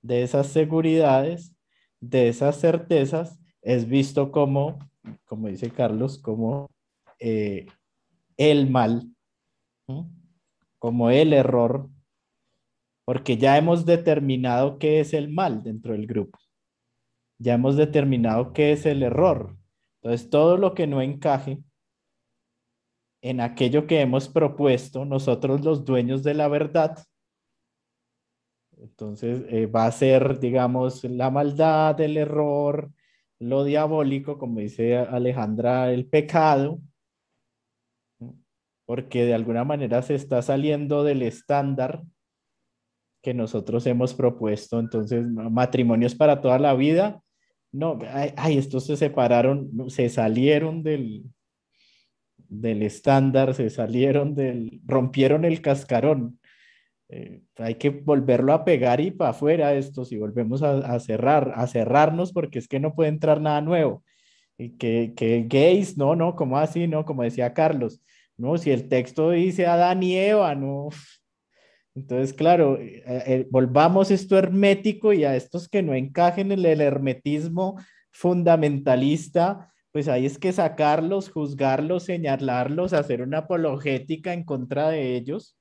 [0.00, 1.54] de esas seguridades,
[2.00, 4.78] de esas certezas, es visto como,
[5.26, 6.70] como dice Carlos, como
[7.18, 7.66] eh,
[8.38, 9.10] el mal
[10.78, 11.88] como el error,
[13.04, 16.38] porque ya hemos determinado qué es el mal dentro del grupo.
[17.38, 19.56] Ya hemos determinado qué es el error.
[20.02, 21.62] Entonces, todo lo que no encaje
[23.22, 26.98] en aquello que hemos propuesto, nosotros los dueños de la verdad,
[28.76, 32.92] entonces eh, va a ser, digamos, la maldad, el error,
[33.38, 36.80] lo diabólico, como dice Alejandra, el pecado,
[38.86, 42.02] porque de alguna manera se está saliendo del estándar
[43.22, 44.78] que nosotros hemos propuesto.
[44.78, 47.22] Entonces, matrimonios para toda la vida.
[47.72, 47.98] No,
[48.36, 51.24] ay, estos se separaron, se salieron del,
[52.36, 56.38] del estándar, se salieron del, rompieron el cascarón.
[57.08, 61.66] Eh, hay que volverlo a pegar y para afuera esto, si volvemos a, cerrar, a
[61.66, 64.04] cerrarnos porque es que no puede entrar nada nuevo.
[64.56, 68.00] Y que, que gays, no, no, como así, no, como decía Carlos,
[68.36, 70.88] no, si el texto dice Adán y Eva, no.
[71.94, 76.80] Entonces, claro, eh, eh, volvamos esto hermético y a estos que no encajen en el
[76.80, 77.78] hermetismo
[78.10, 85.56] fundamentalista, pues ahí es que sacarlos, juzgarlos, señalarlos, hacer una apologética en contra de ellos.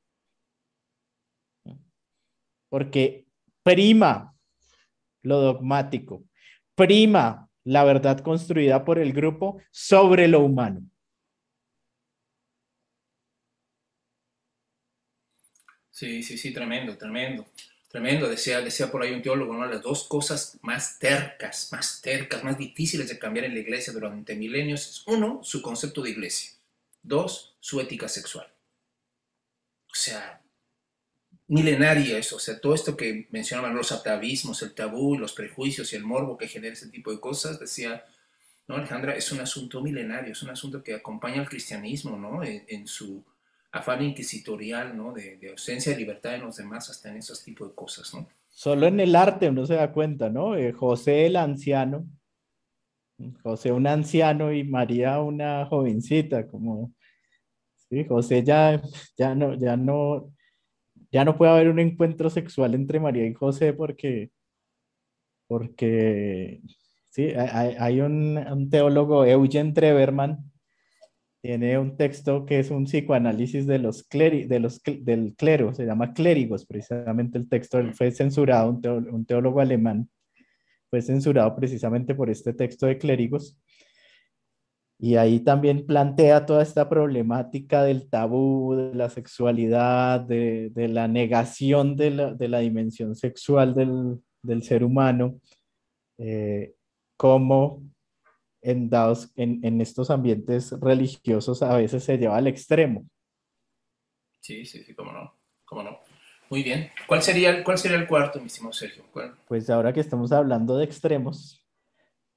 [2.69, 3.27] Porque
[3.61, 4.35] prima
[5.21, 6.23] lo dogmático,
[6.73, 10.81] prima la verdad construida por el grupo sobre lo humano.
[15.93, 17.45] Sí, sí, sí, tremendo, tremendo,
[17.93, 19.67] Tremendo, decía, decía por ahí un teólogo, ¿no?
[19.67, 24.35] Las dos cosas más tercas, más tercas, más difíciles de cambiar en la iglesia durante
[24.35, 26.53] milenios es, uno, su concepto de iglesia.
[27.03, 28.51] Dos, su ética sexual.
[29.91, 30.41] O sea,
[31.49, 35.95] milenaria eso, o sea, todo esto que mencionaban los atavismos, el tabú, los prejuicios y
[35.95, 38.03] el morbo que genera ese tipo de cosas, decía,
[38.67, 42.43] no, Alejandra, es un asunto milenario, es un asunto que acompaña al cristianismo, ¿no?
[42.43, 43.23] en su
[43.73, 45.11] afán inquisitorial, ¿no?
[45.11, 48.29] De, ausencia de libertad en los demás, hasta en esos tipos de cosas, ¿no?
[48.47, 50.55] Solo en el arte uno se da cuenta, ¿no?
[50.55, 52.07] Eh, José el anciano,
[53.41, 56.93] José un anciano y María una jovencita, como,
[57.89, 58.79] sí, José ya,
[59.17, 60.31] ya no, ya no,
[61.11, 64.29] ya no puede haber un encuentro sexual entre María y José porque,
[65.47, 66.61] porque,
[67.09, 70.52] sí, hay, un, un teólogo, Eugen Treverman,
[71.43, 76.13] tiene un texto que es un psicoanálisis de los, de los del clero, se llama
[76.13, 80.09] Clérigos, precisamente el texto fue censurado, un, teólogo, alemán
[80.89, 83.59] fue censurado precisamente por este texto de Clérigos.
[84.97, 91.09] Y ahí también plantea toda esta problemática del tabú, de la sexualidad, de, de la
[91.09, 95.41] negación de la, de la dimensión sexual del, del ser humano,
[96.19, 96.73] eh,
[97.17, 97.83] como
[98.63, 103.05] en, dados, en, estos ambientes religiosos a veces se lleva al extremo.
[104.39, 105.99] Sí, sí, sí, cómo no, cómo no.
[106.49, 106.89] Muy bien.
[107.07, 109.03] ¿Cuál sería, cuál sería el cuarto, mi estimado Sergio?
[109.47, 111.65] Pues ahora que estamos hablando de extremos,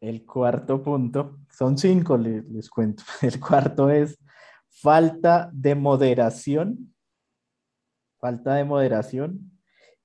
[0.01, 3.03] el cuarto punto, son cinco, les, les cuento.
[3.23, 4.19] El cuarto es
[4.69, 6.95] falta de moderación,
[8.19, 9.53] falta de moderación,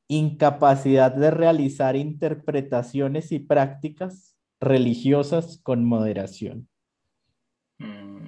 [0.08, 4.31] incapacidad de realizar interpretaciones y prácticas
[4.62, 6.70] religiosas con moderación.
[7.80, 8.22] Mm.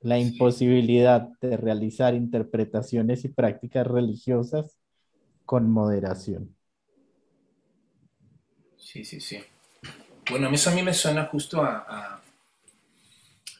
[0.00, 4.78] La imposibilidad de realizar interpretaciones y prácticas religiosas
[5.44, 6.56] con moderación.
[8.76, 9.38] Sí, sí, sí.
[10.30, 12.22] Bueno, eso a mí me suena justo a,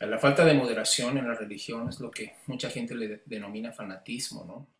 [0.00, 3.72] a la falta de moderación en la religión, es lo que mucha gente le denomina
[3.72, 4.75] fanatismo, ¿no?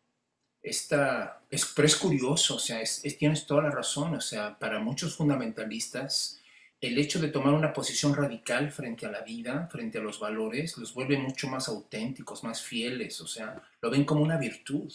[0.69, 4.79] Esta, es, pero es curioso, o sea, es, tienes toda la razón, o sea, para
[4.79, 6.41] muchos fundamentalistas,
[6.79, 10.77] el hecho de tomar una posición radical frente a la vida, frente a los valores,
[10.77, 14.91] los vuelve mucho más auténticos, más fieles, o sea, lo ven como una virtud,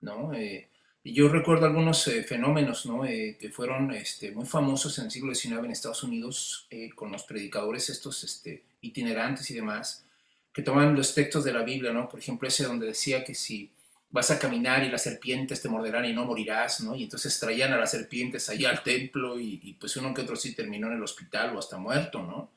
[0.00, 0.32] ¿no?
[0.34, 0.68] Eh,
[1.04, 3.04] yo recuerdo algunos eh, fenómenos, ¿no?
[3.04, 7.22] Eh, que fueron este, muy famosos en el siglo XIX en Estados Unidos, con los
[7.22, 10.04] predicadores estos este, itinerantes y demás,
[10.52, 12.08] que toman los textos de la Biblia, ¿no?
[12.08, 13.70] Por ejemplo, ese donde decía que si
[14.10, 16.94] vas a caminar y las serpientes te morderán y no morirás, ¿no?
[16.94, 20.54] Y entonces traían a las serpientes ahí al templo y, pues uno que otro sí
[20.54, 22.50] terminó en el hospital o hasta muerto, ¿no?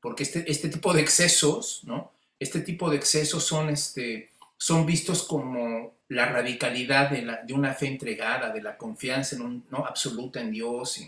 [0.00, 2.12] Porque este, este tipo de excesos, ¿no?
[2.38, 7.74] Este tipo de excesos son, este, son vistos como la radicalidad de, la, de una
[7.74, 9.86] fe entregada, de la confianza ¿no?
[9.86, 11.00] absoluta en Dios.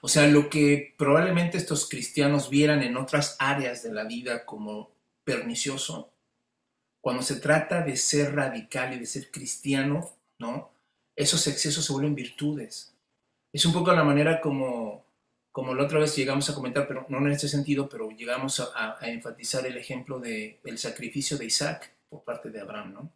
[0.00, 4.90] o sea, lo que probablemente estos cristianos vieran en otras áreas de la vida como
[5.24, 6.10] pernicioso,
[7.08, 10.70] cuando se trata de ser radical y de ser cristiano, ¿no?
[11.16, 12.94] Esos excesos se vuelven virtudes.
[13.50, 15.06] Es un poco la manera como,
[15.50, 18.98] como la otra vez llegamos a comentar, pero no en este sentido, pero llegamos a,
[19.08, 23.12] enfatizar el ejemplo de, del sacrificio de Isaac por parte de Abraham, ¿no?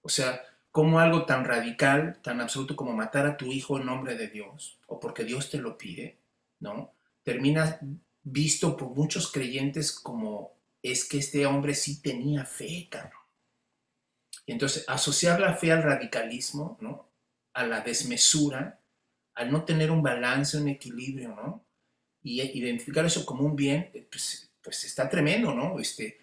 [0.00, 0.42] O sea,
[0.72, 4.80] como algo tan radical, tan absoluto como matar a tu hijo en nombre de Dios,
[4.88, 6.18] o porque Dios te lo pide,
[6.58, 6.90] ¿no?
[7.22, 7.78] Termina
[8.24, 13.22] visto por muchos creyentes como es que este hombre sí tenía fe, cabrón.
[14.46, 17.08] Entonces, asociar la fe al radicalismo, ¿no?
[17.54, 18.80] A la desmesura,
[19.34, 21.64] al no tener un balance, un equilibrio, ¿no?
[22.22, 25.78] Y identificar eso como un bien, pues, pues está tremendo, ¿no?
[25.78, 26.18] Este,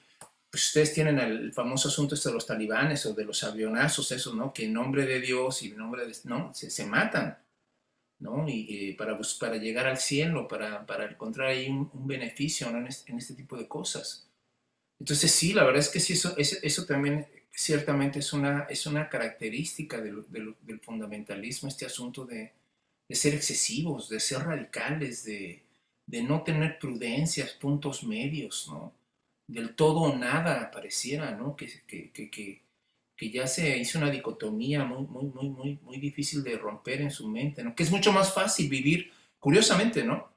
[0.50, 4.34] pues ustedes tienen el famoso asunto este de los talibanes o de los avionazos, esos,
[4.34, 4.52] ¿no?
[4.54, 6.54] Que en nombre de Dios y en nombre de, ¿no?
[6.54, 7.38] Se, se matan,
[8.20, 8.46] ¿no?
[8.48, 12.80] Y, para, para llegar al cielo, para, para encontrar ahí un, beneficio, ¿no?
[12.80, 14.29] En este tipo de cosas.
[15.00, 19.10] Entonces sí, la verdad es que sí, eso, eso también ciertamente es una, es una
[19.10, 20.26] característica del,
[20.82, 22.54] fundamentalismo, este asunto de,
[23.10, 25.64] ser excesivos, de ser radicales, de,
[26.24, 28.94] no tener prudencias, puntos medios, ¿no?
[29.48, 31.56] Del todo o nada pareciera, ¿no?
[31.56, 32.62] Que, que,
[33.32, 37.28] ya se hizo una dicotomía muy, muy, muy, muy, muy difícil de romper en su
[37.28, 37.76] mente, ¿no?
[37.76, 40.32] Que es mucho más fácil vivir, curiosamente, ¿no?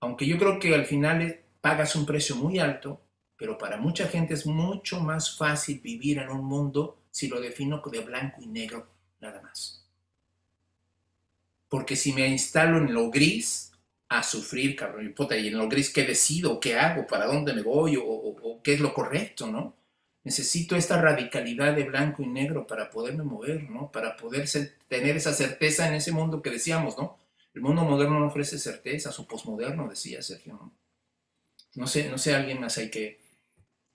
[0.00, 3.02] Aunque yo creo que al final pagas un precio muy alto,
[3.38, 7.80] pero para mucha gente es mucho más fácil vivir en un mundo si lo defino
[7.90, 8.86] de blanco y negro
[9.20, 9.86] nada más.
[11.68, 13.72] Porque si me instalo en lo gris,
[14.08, 16.58] a sufrir, cabrón, y, y en lo gris, ¿qué decido?
[16.58, 17.06] ¿Qué hago?
[17.06, 17.98] ¿Para dónde me voy?
[18.02, 19.46] ¿O, qué es lo correcto?
[19.46, 19.78] ¿no?
[20.24, 23.90] necesito esta radicalidad de blanco y negro para poderme mover, ¿no?
[23.90, 24.46] Para poder
[24.86, 27.18] tener esa certeza en ese mundo que decíamos, ¿no?
[27.54, 30.72] El mundo moderno no ofrece certezas, o posmoderno, decía Sergio, ¿no?
[31.76, 33.20] No sé, no sé, alguien más hay que,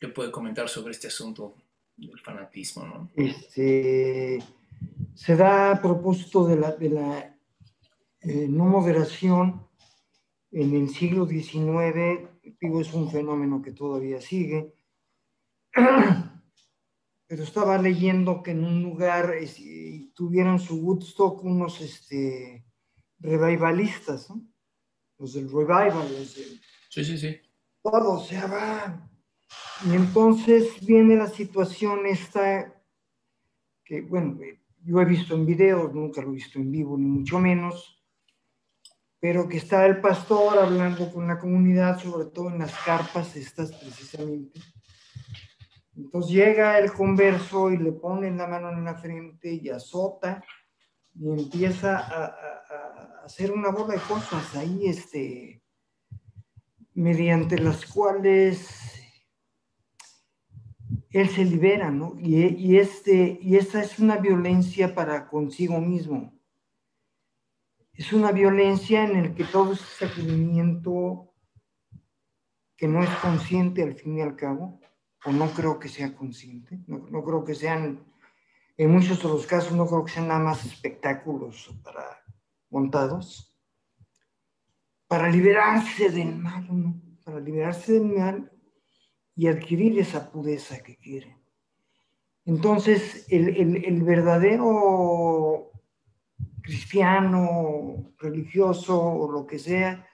[0.03, 1.55] que puede comentar sobre este asunto
[1.95, 3.11] del fanatismo, ¿no?
[3.15, 4.37] Este,
[5.15, 7.37] se da a propósito de la, de la
[8.19, 9.65] eh, no moderación
[10.51, 12.27] en el siglo XIX,
[12.59, 14.73] digo, es un fenómeno que todavía sigue,
[17.27, 19.33] pero estaba leyendo que en un lugar
[20.13, 22.65] tuvieron su Woodstock unos este,
[23.19, 24.45] revivalistas, ¿no?
[25.17, 26.09] los del revival.
[26.89, 27.37] sí, sí, sí.
[27.81, 29.09] Todo se va.
[29.85, 32.73] Y entonces viene la situación esta,
[33.83, 34.39] que bueno,
[34.85, 38.01] yo he visto en videos, nunca lo he visto en vivo, ni mucho menos,
[39.19, 43.73] pero que está el pastor hablando con la comunidad, sobre todo en las carpas estas
[43.73, 44.59] precisamente.
[45.95, 50.43] Entonces llega el converso y le pone la mano en la frente y azota
[51.13, 55.61] y empieza a, hacer una bola de cosas ahí, este,
[56.93, 59.02] mediante las cuales
[61.13, 62.15] él se libera, ¿no?
[62.19, 66.33] Y, y, este, y esta es una violencia para consigo mismo
[67.93, 71.31] es una violencia en el que todo ese sacudimiento
[72.75, 74.81] que no es consciente al fin y al cabo,
[75.25, 78.03] o no creo que sea consciente, no, no, creo que sean,
[78.77, 82.23] en muchos de los casos no creo que sean nada más espectáculos para
[82.69, 83.55] montados,
[85.07, 86.99] para liberarse del mal, ¿no?
[87.23, 88.51] para liberarse del mal
[89.35, 91.37] y adquirir esa pureza que quiere.
[92.45, 95.71] Entonces, el, el, el verdadero
[96.61, 100.07] cristiano, religioso o lo que sea,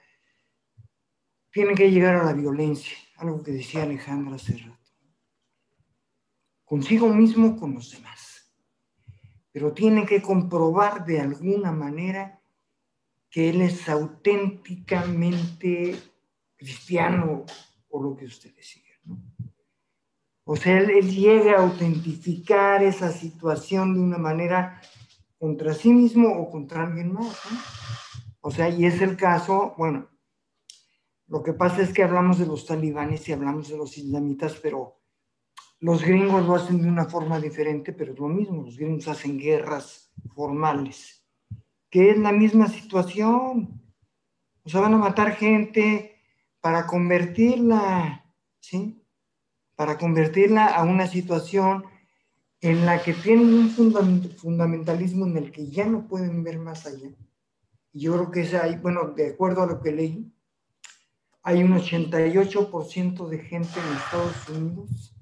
[1.50, 4.78] tiene que llegar a la violencia, algo que decía Alejandra hace rato.
[6.64, 8.54] Consigo mismo, con los demás.
[9.52, 12.40] Pero tiene que comprobar de alguna manera
[13.28, 15.96] que él es auténticamente
[16.56, 17.44] cristiano
[17.88, 18.89] o lo que ustedes sigan.
[20.52, 24.80] O sea, él, él llega a autentificar esa situación de una manera
[25.38, 27.40] contra sí mismo o contra alguien más.
[28.40, 30.08] O sea, y es el caso, bueno,
[31.28, 34.98] lo que pasa es que hablamos de los talibanes y hablamos de los islamitas, pero
[35.78, 39.38] los gringos lo hacen de una forma diferente, pero es lo mismo, los gringos hacen
[39.38, 41.24] guerras formales,
[41.88, 43.80] que es la misma situación.
[44.64, 46.20] O sea, van a matar gente
[46.60, 48.99] para convertirla, ¿sí?
[49.80, 51.86] Para convertirla a una situación
[52.60, 57.08] en la que tienen un fundamentalismo en el que ya no pueden ver más allá.
[57.94, 60.34] Yo creo que es ahí, bueno, de acuerdo a lo que leí,
[61.42, 65.16] hay un 88% de gente en Estados Unidos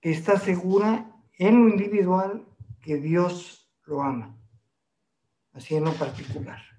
[0.00, 2.46] que está segura en lo individual
[2.80, 4.38] que Dios lo ama,
[5.54, 6.73] así en lo particular.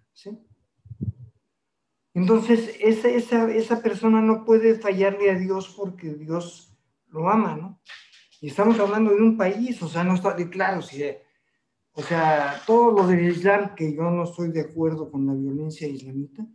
[2.16, 6.74] Entonces, esa, esa, esa persona no puede fallarle a Dios porque Dios
[7.09, 7.82] lo ama, ¿no?
[8.39, 11.03] Y estamos hablando de un país, o sea, no está de claro si,
[11.91, 15.89] o sea, todo lo del Islam, que yo no estoy de acuerdo con la violencia
[15.89, 16.47] islamita,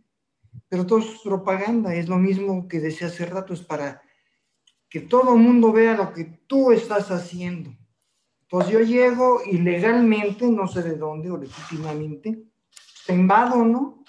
[0.67, 4.01] pero todo es propaganda, es lo mismo que decía hace rato, es para
[4.89, 7.71] que todo el mundo vea lo que tú estás haciendo.
[8.41, 12.45] Entonces yo llego ilegalmente, no sé de dónde, o legítimamente,
[13.05, 14.00] te invado, ¿no?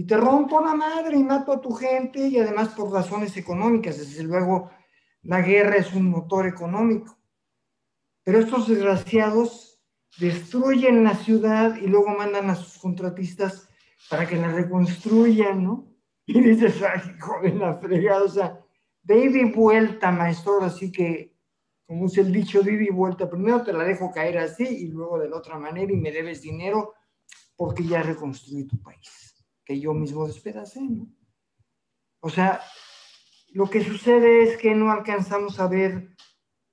[0.00, 3.98] Y te rompo la madre y mato a tu gente, y además por razones económicas,
[3.98, 4.70] desde luego
[5.20, 7.18] la guerra es un motor económico.
[8.24, 9.78] Pero estos desgraciados
[10.18, 13.68] destruyen la ciudad y luego mandan a sus contratistas
[14.08, 15.92] para que la reconstruyan, ¿no?
[16.24, 18.58] Y dices, ay, joven, la fregada, o sea,
[19.02, 21.36] de ida y vuelta, maestro, así que,
[21.84, 25.28] como es el dicho, de vuelta, primero te la dejo caer así y luego de
[25.28, 26.94] la otra manera y me debes dinero
[27.54, 29.29] porque ya reconstruí tu país,
[29.78, 31.06] yo mismo despedacé, ¿no?
[32.20, 32.60] O sea,
[33.52, 36.16] lo que sucede es que no alcanzamos a ver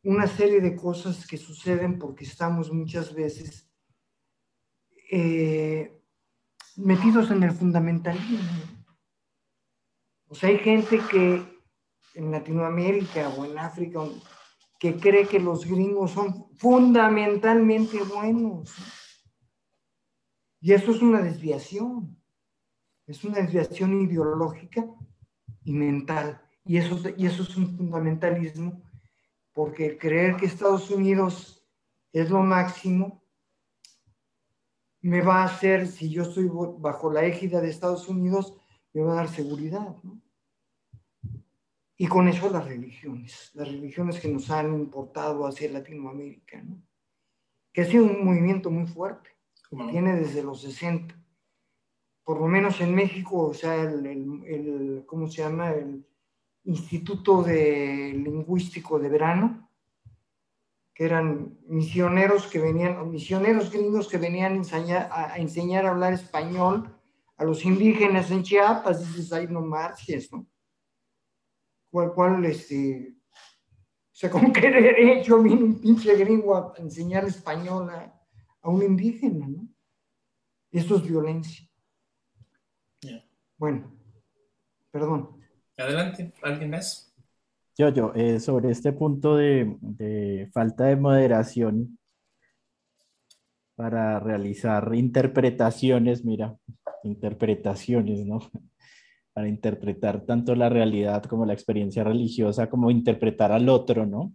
[0.04, 3.70] una serie de cosas que suceden porque estamos muchas veces
[5.12, 6.02] eh,
[6.78, 8.86] metidos en el fundamentalismo.
[10.28, 11.44] O sea, hay gente que
[12.14, 14.02] en Latinoamérica o en África
[14.80, 18.74] que cree que los gringos son fundamentalmente buenos.
[20.60, 22.17] Y eso es una desviación.
[23.08, 24.86] Es una desviación ideológica
[25.64, 26.42] y mental.
[26.66, 28.84] Y eso, y eso es un fundamentalismo,
[29.54, 31.66] porque creer que Estados Unidos
[32.14, 33.24] es lo máximo
[35.02, 36.50] me va a hacer, si yo estoy
[36.80, 38.58] bajo la égida de Estados Unidos,
[38.94, 39.96] me va a dar seguridad.
[40.04, 40.22] ¿no?
[41.96, 46.82] Y con eso las religiones, las religiones que nos han importado hacia Latinoamérica, ¿no?
[47.72, 49.30] que ha sido un movimiento muy fuerte,
[49.72, 51.17] viene desde los 60.
[52.28, 55.72] Por lo menos en México, o sea, el, el, ¿cómo se llama?
[55.72, 56.06] El
[56.66, 59.72] Instituto de Lingüístico de Verano,
[60.94, 66.12] que eran misioneros que venían, misioneros gringos que venían a enseñar a, enseñar a hablar
[66.12, 66.94] español
[67.38, 70.46] a los indígenas en Chiapas, dices, ahí no marches, ¿no?
[71.90, 77.90] ¿Cuál, cuál, este, o sea, ¿con qué derecho viene un pinche gringo a enseñar español
[77.90, 79.66] a, un indígena, ¿no?
[80.72, 81.67] Esto es violencia.
[83.58, 83.92] Bueno,
[84.92, 85.42] perdón.
[85.78, 87.12] Adelante, ¿alguien más?
[87.76, 91.98] Yo, yo, eh, sobre este punto de, falta de moderación
[93.76, 96.56] para realizar interpretaciones, mira,
[97.04, 98.40] interpretaciones, ¿no?
[99.34, 104.34] Para interpretar tanto la realidad como la experiencia religiosa, como interpretar al otro, ¿no?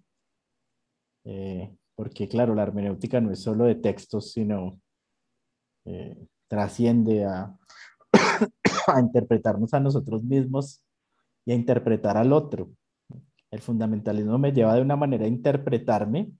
[1.25, 4.81] Eh, porque claro, la hermenéutica no es solo de textos, sino
[5.87, 6.17] eh,
[6.47, 7.59] trasciende a,
[8.95, 10.83] a interpretarnos a nosotros mismos
[11.45, 12.71] y a interpretar al otro.
[13.51, 16.33] El fundamentalismo me lleva de una manera a interpretarme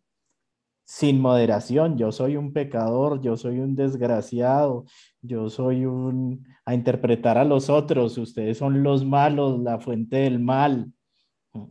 [0.85, 1.97] sin moderación.
[1.97, 4.85] Yo soy un pecador, yo soy un desgraciado,
[5.21, 6.47] yo soy un...
[6.65, 10.93] a interpretar a los otros, ustedes son los malos, la fuente del mal,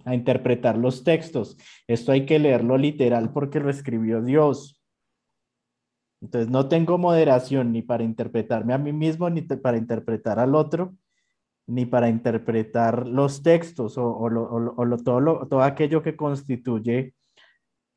[0.06, 1.58] a interpretar los textos.
[1.88, 4.81] Esto hay que leerlo literal porque lo escribió Dios.
[6.22, 10.96] Entonces no tengo moderación ni para interpretarme a mí mismo ni para interpretar al otro
[11.68, 14.30] ni para interpretar los textos o,
[15.04, 17.16] todo, todo aquello que constituye,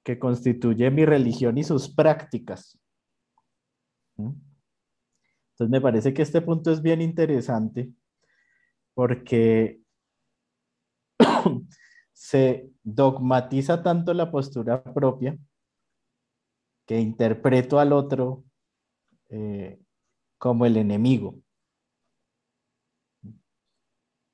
[0.05, 2.79] que constituye mi religión y sus prácticas.
[4.17, 4.33] ¿Mm?
[5.53, 7.91] Entonces me parece que este punto es bien interesante
[8.95, 9.81] porque
[12.13, 15.37] se dogmatiza tanto la postura propia
[16.87, 18.45] que interpreto al otro
[19.31, 19.79] eh,
[20.39, 21.41] como el enemigo.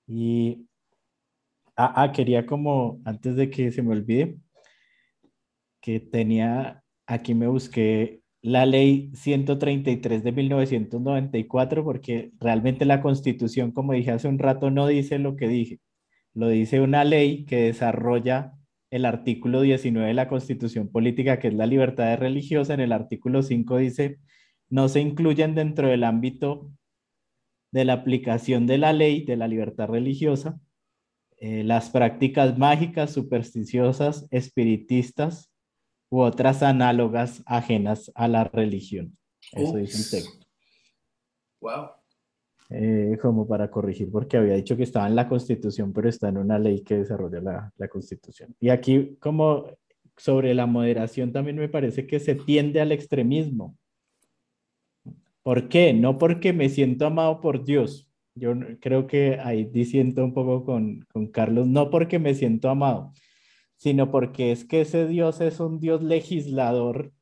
[0.06, 0.66] Y
[1.76, 4.38] ah, ah, quería como, antes de que se me olvide,
[5.80, 13.92] que tenía, aquí me busqué la ley 133 de 1994, porque realmente la constitución, como
[13.92, 15.80] dije hace un rato, no dice lo que dije.
[16.34, 18.54] Lo dice una ley que desarrolla
[18.90, 22.74] el artículo 19 de la constitución política, que es la libertad religiosa.
[22.74, 24.18] En el artículo 5 dice,
[24.68, 26.70] no se incluyen dentro del ámbito
[27.72, 30.60] de la aplicación de la ley de la libertad religiosa,
[31.38, 35.52] eh, las prácticas mágicas, supersticiosas, espiritistas
[36.10, 39.16] u otras análogas ajenas a la religión.
[39.52, 40.46] Eso dice el texto.
[41.60, 41.99] Wow.
[42.72, 46.38] Eh, como para corregir, porque había dicho que estaba en la Constitución, pero está en
[46.38, 48.54] una ley que desarrolla la, la Constitución.
[48.60, 49.66] Y aquí, como
[50.16, 53.76] sobre la moderación, también me parece que se tiende al extremismo.
[55.42, 55.92] ¿Por qué?
[55.92, 58.08] No porque me siento amado por Dios.
[58.36, 63.12] Yo creo que ahí disiento un poco con, con Carlos, no porque me siento amado,
[63.76, 67.12] sino porque es que ese Dios es un Dios legislador,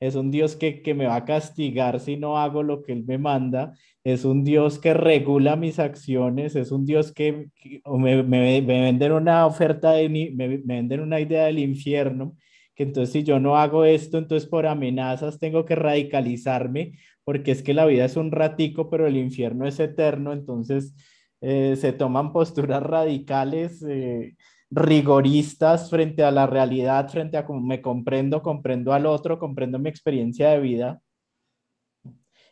[0.00, 3.04] es un Dios que, que, me va a castigar si no hago lo que Él
[3.06, 3.74] me manda,
[4.04, 7.48] es un Dios que regula mis acciones, es un Dios que,
[7.84, 12.36] me, me, me, venden una oferta, de, me, me venden una idea del infierno,
[12.74, 16.92] que entonces si yo no hago esto, entonces por amenazas tengo que radicalizarme
[17.28, 20.94] porque es que la vida es un ratico, pero el infierno es eterno, entonces
[21.42, 24.34] eh, se toman posturas radicales, eh,
[24.70, 29.88] rigoristas frente a la realidad, frente a cómo me comprendo, comprendo al otro, comprendo mi
[29.88, 31.00] experiencia de vida.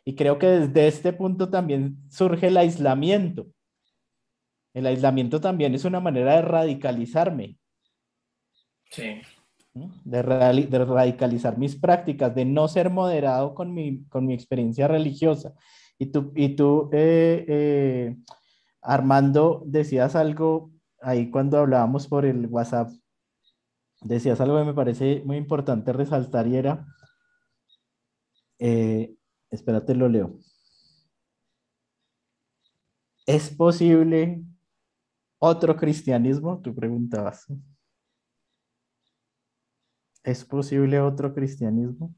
[0.03, 3.47] Y creo que desde este punto también surge el aislamiento.
[4.73, 7.57] El aislamiento también es una manera de radicalizarme.
[8.89, 9.21] Sí
[10.03, 15.53] de, radicalizar mis prácticas, de no ser moderado con mi, con mi experiencia religiosa.
[15.97, 18.15] Y tú, y tú eh, eh,
[18.81, 20.71] Armando, decías algo
[21.01, 22.89] ahí cuando hablábamos por el WhatsApp,
[24.01, 26.83] decías algo que me parece muy importante resaltar y era,
[28.59, 29.15] eh,
[29.51, 30.39] espérate, lo leo.
[33.27, 34.41] ¿Es posible
[35.39, 36.61] otro cristianismo?
[36.61, 37.47] Tú preguntabas.
[40.23, 42.13] ¿Es posible otro cristianismo?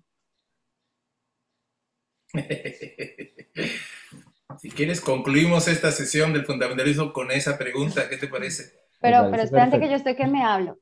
[4.58, 8.10] si quieres, concluimos esta sesión del fundamentalismo con esa pregunta.
[8.10, 8.72] ¿Qué te parece?
[9.00, 10.78] Pero, pero espérate que yo estoy que me hablo.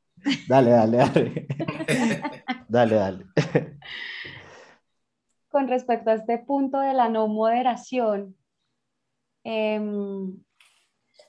[0.48, 1.48] Dale, dale, dale.
[2.68, 3.26] dale, dale.
[5.50, 8.36] Con respecto a este punto de la no moderación,
[9.44, 10.44] em,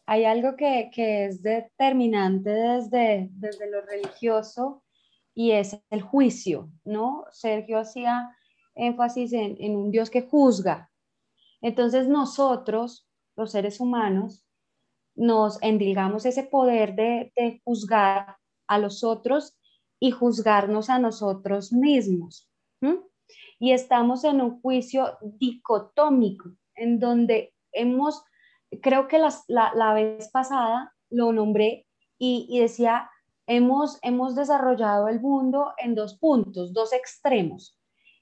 [0.07, 4.83] hay algo que, es determinante desde, desde lo religioso
[5.35, 7.27] y es el juicio, ¿no?
[7.31, 8.35] Sergio hacía
[8.75, 10.91] énfasis en, un Dios que juzga.
[11.61, 14.45] Entonces nosotros, los seres humanos,
[15.15, 18.37] nos endilgamos ese poder de, juzgar
[18.69, 19.59] a los otros
[20.01, 22.49] y juzgarnos a nosotros mismos.
[23.59, 28.23] Y estamos en un juicio dicotómico, en donde hemos,
[28.81, 31.87] creo que la, vez pasada lo nombré
[32.19, 33.11] y, decía,
[33.47, 37.78] hemos, hemos desarrollado el mundo en dos puntos, dos extremos.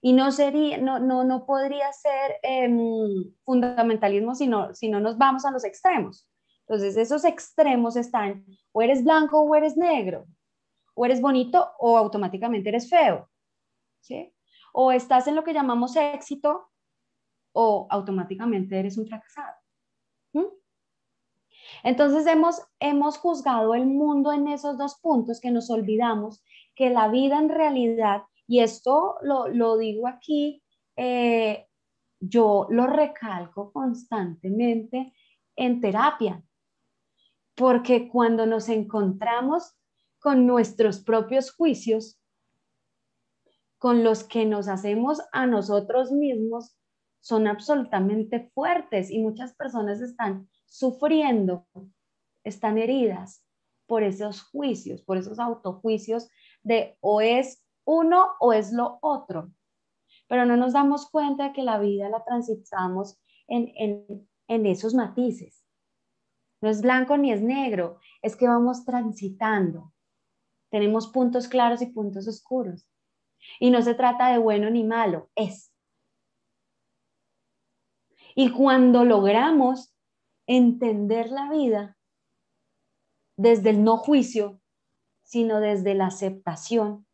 [0.07, 5.19] Y no, sería, no, no, no podría ser em, fundamentalismo si no, si no nos
[5.19, 6.29] vamos a los extremos.
[6.61, 10.29] Entonces, esos extremos están, o eres blanco o eres negro,
[10.95, 13.29] o eres bonito o automáticamente eres feo,
[13.99, 14.33] ¿sí?
[14.73, 16.71] O estás en lo que llamamos éxito
[17.51, 19.57] o automáticamente eres un fracasado.
[21.83, 26.45] Entonces hemos, hemos juzgado el mundo en esos dos puntos que nos olvidamos
[26.77, 30.63] que la vida en realidad, y esto lo, digo aquí,
[30.97, 31.67] eh,
[32.21, 35.13] yo lo recalco constantemente
[35.57, 36.43] en terapia
[37.55, 39.75] porque cuando nos encontramos
[40.19, 42.21] con nuestros propios juicios,
[43.79, 46.77] con los que nos hacemos a nosotros mismos,
[47.21, 51.67] son absolutamente fuertes y muchas personas están sufriendo,
[52.45, 53.43] están heridas
[53.87, 56.29] por esos juicios, por esos autojuicios
[56.63, 59.53] de o es uno o es lo otro.
[60.29, 65.65] Pero no nos damos cuenta que la vida la transitamos en, en, en esos matices.
[66.61, 69.93] No es blanco ni es negro, es que vamos transitando.
[70.71, 72.89] Tenemos puntos claros y puntos oscuros.
[73.61, 75.73] Y no se trata de bueno ni malo, es.
[78.35, 79.95] Y cuando logramos
[80.47, 81.97] entender la vida
[83.37, 84.61] desde el no juicio,
[85.23, 87.06] sino desde la aceptación,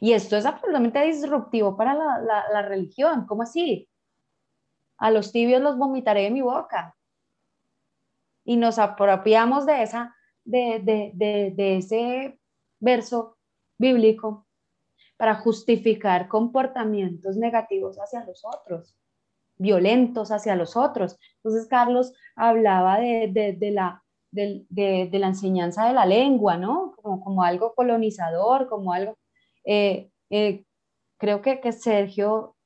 [0.00, 3.88] y esto es absolutamente disruptivo para la, la religión, ¿cómo así?
[4.98, 6.96] A los tibios los vomitaré de mi boca
[8.44, 10.80] y nos apropiamos de, esa, de,
[11.14, 12.38] de, ese
[12.80, 13.36] verso
[13.78, 14.46] bíblico
[15.16, 18.96] para justificar comportamientos negativos hacia los otros,
[19.56, 21.18] violentos hacia los otros.
[21.36, 26.94] Entonces, Carlos hablaba de, la, de, la enseñanza de la lengua, ¿no?
[26.96, 29.16] Como, como algo colonizador, como algo...
[29.64, 30.64] Eh, eh,
[31.18, 32.56] creo que, que Sergio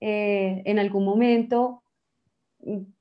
[0.00, 1.82] eh, en algún momento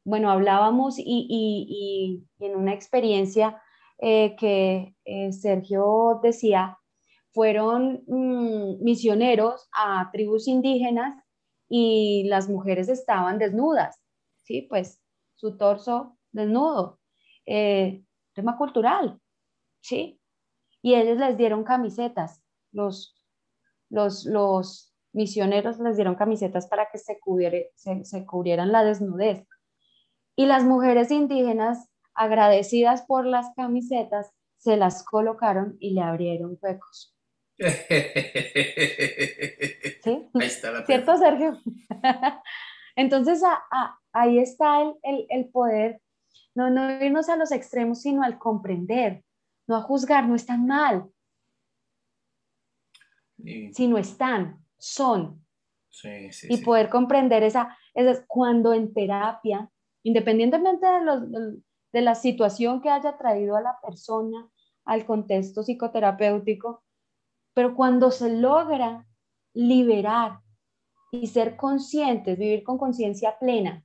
[0.03, 3.61] bueno, hablábamos y, en una experiencia
[3.99, 6.77] eh, que eh, Sergio decía,
[7.31, 11.23] fueron mm, misioneros a tribus indígenas
[11.69, 14.01] y las mujeres estaban desnudas,
[14.43, 14.63] ¿sí?
[14.69, 15.01] Pues
[15.35, 16.99] su torso desnudo,
[17.45, 19.19] eh, tema cultural,
[19.81, 20.21] ¿sí?
[20.81, 23.16] Y ellos les dieron camisetas, los,
[23.89, 27.19] los, los misioneros les dieron camisetas para que se,
[28.03, 29.45] se, cubrieran la desnudez.
[30.35, 37.15] Y las mujeres indígenas, agradecidas por las camisetas, se las colocaron y le abrieron huecos.
[37.57, 37.69] ¿Sí?
[40.33, 41.57] Ahí está la ¿Cierto, Sergio?
[42.95, 43.41] Entonces,
[44.11, 46.01] ahí está el, el, poder,
[46.55, 49.23] no, no irnos a los extremos, sino al comprender,
[49.67, 51.09] no a juzgar, no están mal,
[53.73, 55.43] sino están son.
[56.49, 59.69] y poder comprender esa, esa, cuando en terapia,
[60.03, 61.61] independientemente de,
[61.93, 64.49] de la situación que haya traído a la persona
[64.85, 66.83] al contexto psicoterapéutico,
[67.53, 69.05] pero cuando se logra
[69.53, 70.39] liberar
[71.11, 73.83] y ser conscientes, vivir con conciencia plena,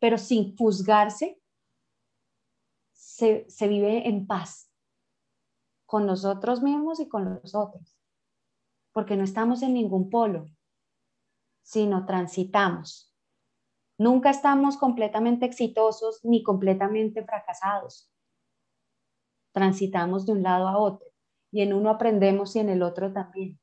[0.00, 1.38] pero sin juzgarse,
[2.92, 4.71] se, se, vive en paz
[5.92, 7.98] con nosotros mismos y con los otros
[8.92, 10.46] porque no estamos en ningún polo,
[11.62, 13.14] sino transitamos.
[13.98, 18.10] Nunca estamos completamente exitosos ni completamente fracasados.
[19.52, 21.06] Transitamos de un lado a otro
[21.50, 23.58] y en uno aprendemos y en el otro también.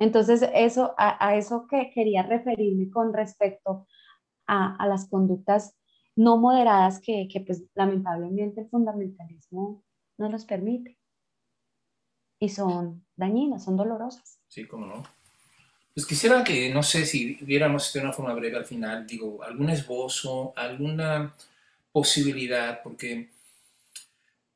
[0.00, 3.86] Entonces, eso, a, eso que quería referirme con respecto
[4.48, 5.77] a, las conductas
[6.18, 9.84] no moderadas que, que pues, lamentablemente el fundamentalismo
[10.18, 10.98] no nos permite
[12.40, 14.40] y son dañinas, son dolorosas.
[14.48, 15.04] Sí, cómo no.
[15.94, 19.70] Pues quisiera que, no sé si viéramos de una forma breve al final, digo, algún
[19.70, 21.32] esbozo, alguna
[21.92, 23.28] posibilidad, porque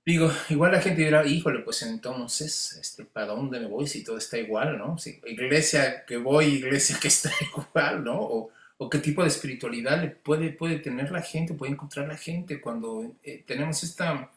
[0.05, 4.19] digo, igual la gente dirá, híjole, pues entonces, este, ¿para dónde me voy si todo
[4.19, 4.99] está igual, no?
[4.99, 8.21] Si iglesia que voy, iglesia que está igual, ¿no?
[8.21, 8.51] O,
[8.83, 13.15] o qué tipo de espiritualidad puede, puede tener la gente, puede encontrar la gente cuando
[13.23, 14.33] eh, tenemos esta,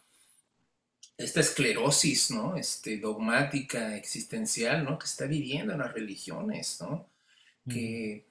[1.17, 2.55] esta esclerosis, ¿no?
[2.55, 4.99] Este, dogmática, existencial, ¿no?
[4.99, 7.07] Que está viviendo en las religiones, ¿no?
[7.67, 8.25] Que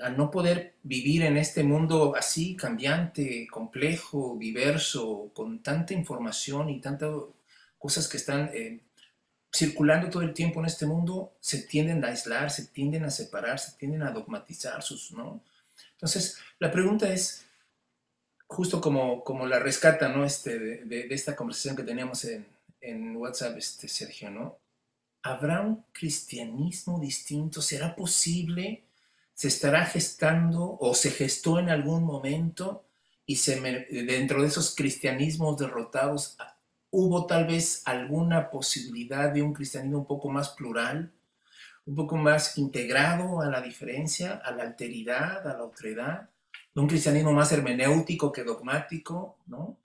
[0.00, 6.80] al no poder vivir en este mundo así cambiante, complejo, diverso, con tanta información y
[6.80, 7.10] tantas
[7.78, 8.80] cosas que están eh,
[9.54, 13.58] circulando todo el tiempo en este mundo, se tienden a aislar, se tienden a separar,
[13.58, 15.42] se tienden a dogmatizar sus, ¿no?
[15.92, 17.44] Entonces, la pregunta es,
[18.46, 20.24] justo como, como la rescata, ¿no?
[20.24, 22.46] Este, de, esta conversación que teníamos en,
[22.80, 24.58] en WhatsApp, este, Sergio, ¿no?
[25.22, 27.60] ¿Habrá un cristianismo distinto?
[27.60, 28.84] ¿Será posible?
[29.34, 32.84] ¿Se estará gestando o se gestó en algún momento
[33.24, 36.36] y se dentro de esos cristianismos derrotados
[36.92, 41.10] hubo tal vez alguna posibilidad de un cristianismo un poco más plural,
[41.86, 46.28] un poco más integrado a la diferencia, a la alteridad, a la otredad,
[46.74, 49.78] un cristianismo más hermenéutico que dogmático, ¿no?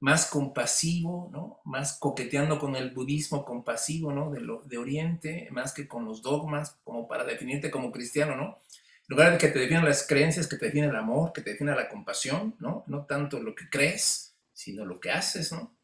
[0.00, 1.60] más compasivo, ¿no?
[1.64, 4.30] más coqueteando con el budismo compasivo ¿no?
[4.30, 8.58] de, lo, de Oriente, más que con los dogmas, como para definirte como cristiano, ¿no?
[9.06, 11.50] En lugar de que te definan las creencias, que te define el amor, que te
[11.50, 12.84] defina la compasión, ¿no?
[12.86, 15.74] No tanto lo que crees, sino lo que haces, ¿no?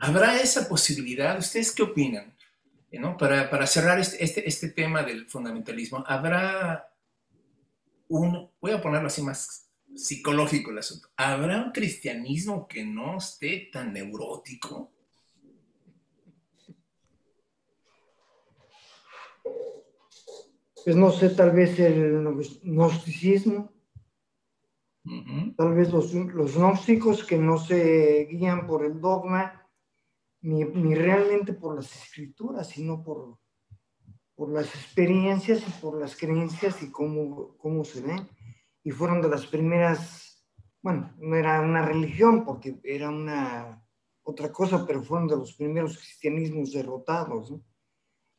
[0.00, 1.38] ¿Habrá esa posibilidad?
[1.38, 2.34] ¿Ustedes qué opinan?
[2.92, 3.16] ¿No?
[3.16, 6.90] Para, para, cerrar este, este, este, tema del fundamentalismo, ¿habrá
[8.08, 13.68] un, voy a ponerlo así más psicológico el asunto, ¿habrá un cristianismo que no esté
[13.72, 14.92] tan neurótico?
[20.84, 22.22] Pues no sé, tal vez el
[22.62, 23.72] gnosticismo,
[25.56, 29.65] tal vez los, los gnósticos que no se guían por el dogma,
[30.46, 33.38] ni, realmente por las escrituras, sino por,
[34.36, 38.28] por las experiencias y por las creencias y cómo, cómo se ven.
[38.84, 40.46] Y fueron de las primeras,
[40.80, 43.84] bueno, no era una religión porque era una
[44.22, 47.52] otra cosa, pero fueron de los primeros cristianismos derrotados.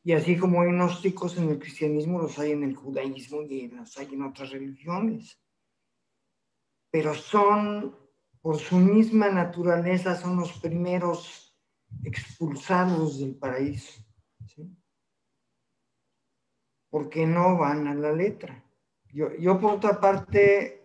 [0.02, 3.98] Y así como hay gnósticos en el cristianismo, los hay en el judaísmo y los
[3.98, 5.38] hay en otras religiones.
[6.90, 7.94] Pero son,
[8.40, 11.47] por su misma naturaleza, son los primeros
[12.04, 14.02] expulsados del paraíso.
[14.46, 14.76] ¿sí?
[16.90, 18.64] Porque no van a la letra.
[19.12, 20.82] Yo, yo por otra parte,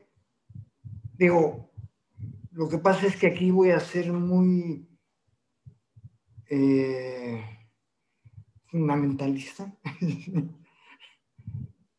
[1.18, 1.72] digo,
[2.52, 4.88] lo que pasa es que aquí voy a ser muy
[6.50, 7.44] eh,
[8.68, 9.76] fundamentalista.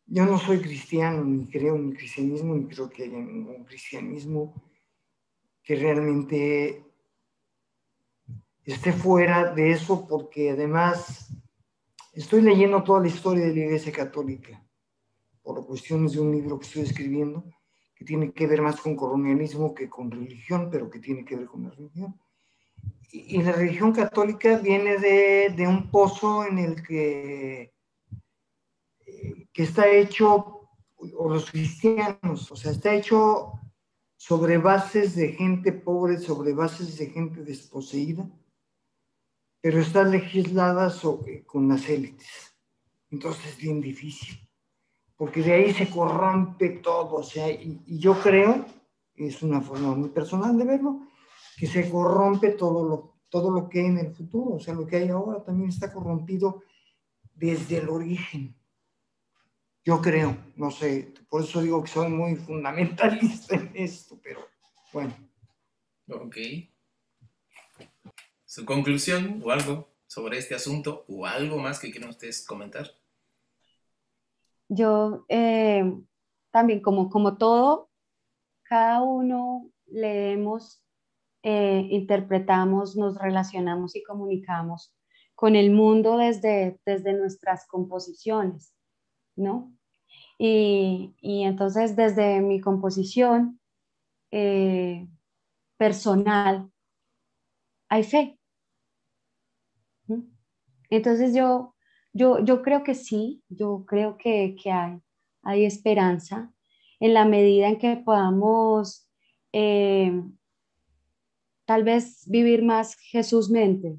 [0.06, 4.54] Yo no soy cristiano, ni creo en el cristianismo, ni creo que haya un cristianismo
[5.60, 6.84] que realmente
[8.64, 11.32] esté fuera de eso porque además
[12.12, 14.64] estoy leyendo toda la historia de la Iglesia Católica
[15.42, 17.44] por cuestiones de un libro que estoy escribiendo
[17.94, 21.46] que tiene que ver más con colonialismo que con religión, pero que tiene que ver
[21.46, 22.20] con la religión.
[23.12, 27.72] Y, la religión católica viene de, de, un pozo en el que,
[29.52, 33.52] que está hecho, o los cristianos, o sea, está hecho
[34.16, 38.28] sobre bases de gente pobre, sobre bases de gente desposeída,
[39.64, 40.94] pero está legislada
[41.46, 42.54] con las élites.
[43.10, 44.46] Entonces es bien difícil,
[45.16, 47.14] porque de ahí se corrompe todo.
[47.14, 48.66] O sea, y, yo creo,
[49.14, 51.08] es una forma muy personal de verlo,
[51.56, 54.56] que se corrompe todo lo, todo lo que hay en el futuro.
[54.56, 56.62] O sea, lo que hay ahora también está corrompido
[57.34, 58.54] desde el origen.
[59.82, 64.40] Yo creo, no sé, por eso digo que soy muy fundamentalista en esto, pero
[64.92, 65.14] bueno.
[66.10, 66.36] Ok
[68.54, 72.86] su conclusión o algo sobre este asunto o algo más que quieran ustedes comentar.
[74.68, 75.82] Yo eh,
[76.52, 77.90] también, como, como todo,
[78.62, 80.84] cada uno leemos,
[81.42, 84.94] eh, interpretamos, nos relacionamos y comunicamos
[85.34, 88.72] con el mundo desde, desde nuestras composiciones,
[89.34, 89.76] ¿no?
[90.38, 93.58] Y, y entonces desde mi composición
[94.30, 95.08] eh,
[95.76, 96.70] personal
[97.88, 98.38] hay fe,
[100.94, 101.74] entonces yo,
[102.12, 105.00] yo, yo creo que sí, yo creo que, hay,
[105.42, 106.52] hay esperanza
[107.00, 109.08] en la medida en que podamos
[109.52, 110.22] eh,
[111.64, 113.98] tal vez vivir más Jesús mente.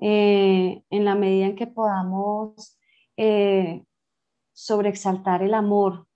[0.00, 2.78] Eh, en la medida en que podamos
[3.16, 3.84] eh,
[4.52, 6.06] sobreexaltar el amor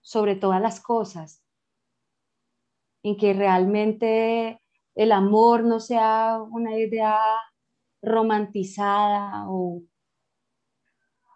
[0.00, 1.42] sobre todas las cosas,
[3.04, 4.60] en que realmente
[4.94, 7.18] el amor no sea una idea
[8.02, 9.82] romantizada o,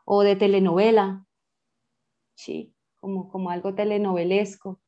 [0.04, 1.26] o de telenovela,
[2.34, 2.74] ¿sí?
[3.00, 4.80] Como, como algo telenovelesco,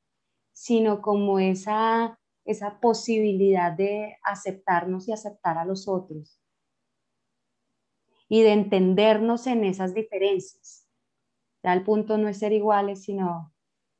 [0.53, 6.41] sino como esa, esa posibilidad de aceptarnos y aceptar a los otros
[8.29, 10.87] y de entendernos en esas diferencias.
[11.63, 13.53] Ya el punto no es ser iguales, sino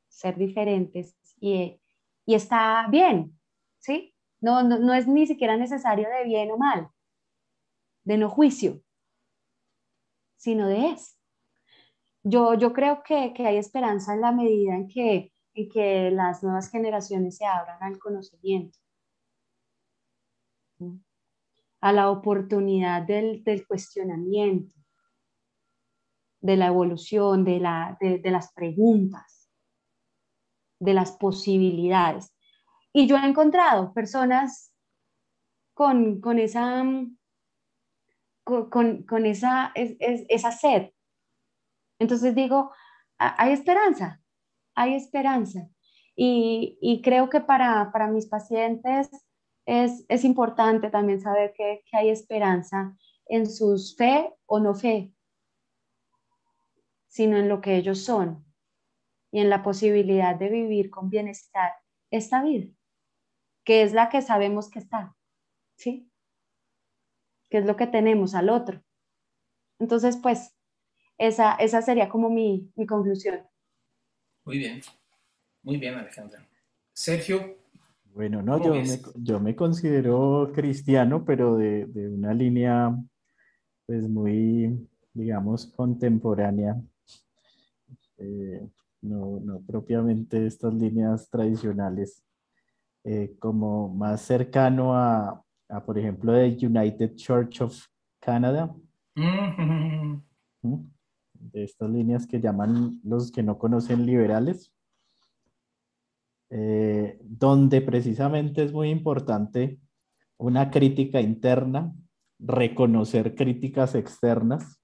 [0.07, 1.79] ser diferentes y,
[2.25, 3.37] y está bien,
[3.79, 4.10] ¿sí?
[4.41, 6.89] No, no, no, es ni siquiera necesario de bien o mal,
[8.03, 8.81] de no juicio,
[10.37, 11.17] sino de es.
[12.23, 16.43] Yo, yo creo que, que hay esperanza en la medida en que, en que las
[16.43, 18.79] nuevas generaciones se abran al conocimiento
[21.81, 24.75] a la oportunidad del, cuestionamiento,
[26.39, 29.49] de la evolución, de, la, de, las preguntas,
[30.79, 32.33] de las posibilidades.
[32.93, 34.73] Y yo he encontrado personas
[35.73, 36.83] con, esa,
[38.43, 40.91] con, esa, esa sed.
[41.99, 42.71] Entonces digo,
[43.17, 44.21] hay esperanza,
[44.75, 45.69] hay esperanza.
[46.15, 49.09] Y, y creo que para, para mis pacientes
[49.65, 55.13] es, importante también saber que, hay esperanza en sus fe o no fe,
[57.07, 58.45] sino en lo que ellos son
[59.31, 61.73] y en la posibilidad de vivir con bienestar
[62.09, 62.67] esta vida,
[63.63, 65.15] que es la que sabemos que está,
[65.75, 66.09] ¿sí?
[67.49, 68.83] Que es lo que tenemos al otro.
[69.79, 70.55] Entonces, pues,
[71.17, 73.41] esa, esa sería como mi, mi conclusión.
[74.45, 74.81] Muy bien,
[75.63, 76.47] muy bien, Alejandra.
[76.93, 77.57] Sergio,
[78.13, 82.93] bueno, no, yo me, yo me, considero cristiano, pero de, de, una línea,
[83.85, 86.81] pues muy, digamos, contemporánea.
[88.17, 88.67] Eh,
[89.01, 92.23] no, no, propiamente estas líneas tradicionales,
[93.03, 97.85] eh, como más cercano a, a, por ejemplo, de United Church of
[98.19, 98.75] Canada.
[99.15, 100.17] ¿Mm?
[101.33, 104.71] De estas líneas que llaman los que no conocen liberales.
[106.53, 109.79] Eh, donde precisamente es muy importante
[110.37, 111.95] una crítica interna,
[112.39, 114.81] reconocer críticas externas,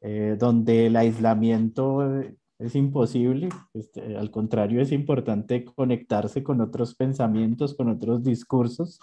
[0.00, 2.22] eh, donde el aislamiento
[2.58, 8.98] es imposible, este, al contrario es importante conectarse con otros pensamientos, con otros discursos,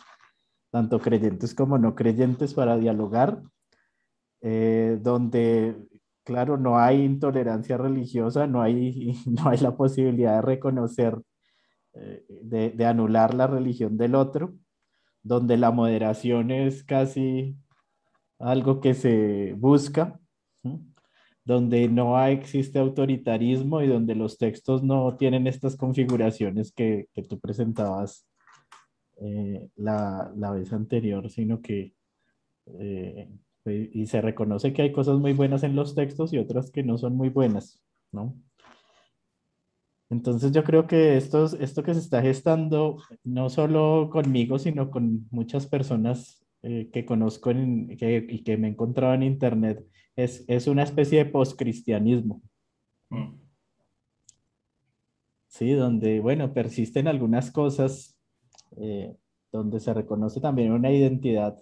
[0.72, 3.42] tanto creyentes como no creyentes para dialogar,
[4.42, 5.76] eh, donde
[6.26, 11.22] claro, no hay intolerancia religiosa, no hay, no hay la posibilidad de reconocer
[11.94, 14.54] eh, de, anular la religión del otro,
[15.24, 17.56] donde la moderación es casi
[18.38, 20.20] algo que se busca,
[21.46, 28.28] donde no existe autoritarismo y donde los textos no tienen estas configuraciones que, tú presentabas
[29.22, 31.94] eh, la, vez anterior, sino que
[32.80, 33.30] eh,
[33.66, 36.98] y se reconoce que hay cosas muy buenas en los textos y otras que no
[36.98, 37.82] son muy buenas,
[38.12, 38.36] ¿no?
[40.10, 45.28] Entonces yo creo que esto, esto que se está gestando, no solo conmigo, sino con
[45.32, 47.98] muchas personas eh, que conozco y
[48.44, 49.84] que me he encontrado en Internet,
[50.16, 52.42] es, es una especie de poscristianismo.
[53.10, 53.40] Mm.
[55.48, 58.18] Sí, donde, bueno, persisten algunas cosas,
[58.78, 59.16] eh,
[59.52, 61.58] donde se reconoce también una identidad,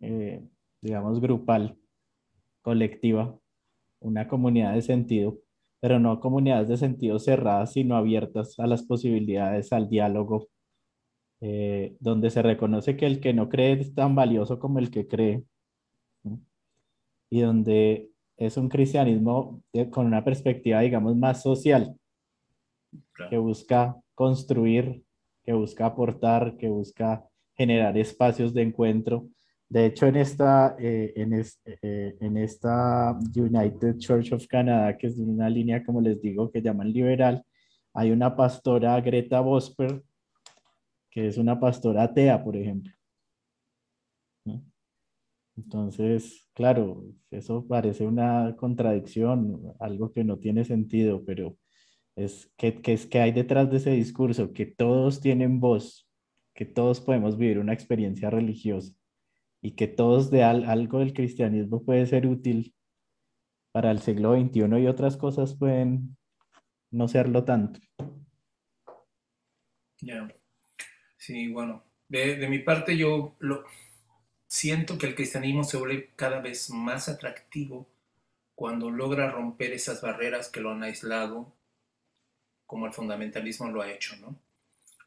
[0.00, 0.42] eh,
[0.80, 1.78] digamos, grupal,
[2.62, 3.38] colectiva,
[4.00, 5.38] una comunidad de sentido
[5.80, 10.48] pero no comunidades de sentido cerradas, sino abiertas a las posibilidades, al diálogo,
[11.40, 15.08] eh, donde se reconoce que el que no cree es tan valioso como el que
[15.08, 15.44] cree,
[17.30, 21.96] y donde es un cristianismo con una perspectiva, digamos, más social,
[23.28, 25.02] que busca construir,
[25.44, 27.24] que busca aportar, que busca
[27.54, 29.26] generar espacios de encuentro
[29.70, 35.16] de hecho, en esta, eh, en, eh, en, esta United Church of Canada, que es
[35.16, 37.44] una línea, como les digo, que llaman liberal,
[37.94, 40.02] hay una pastora, Greta Bosper,
[41.08, 42.92] que es una pastora atea, por ejemplo.
[45.64, 51.58] Entonces, claro, eso parece una contradicción, algo que no tiene sentido, pero
[52.16, 56.08] es que, que, es que hay detrás de ese discurso, que todos tienen voz,
[56.54, 58.94] que todos podemos vivir una experiencia religiosa
[59.62, 62.74] y que todos de algo del cristianismo puede ser útil
[63.72, 66.16] para el siglo XXI y otras cosas pueden
[66.90, 67.80] no serlo tanto.
[70.00, 70.26] Ya.
[71.18, 73.64] Sí, bueno, de, mi parte yo lo,
[74.50, 77.86] siento que el cristianismo se vuelve cada vez más atractivo
[78.56, 81.52] cuando logra romper esas barreras que lo han aislado,
[82.66, 84.36] como el fundamentalismo lo ha hecho, ¿no?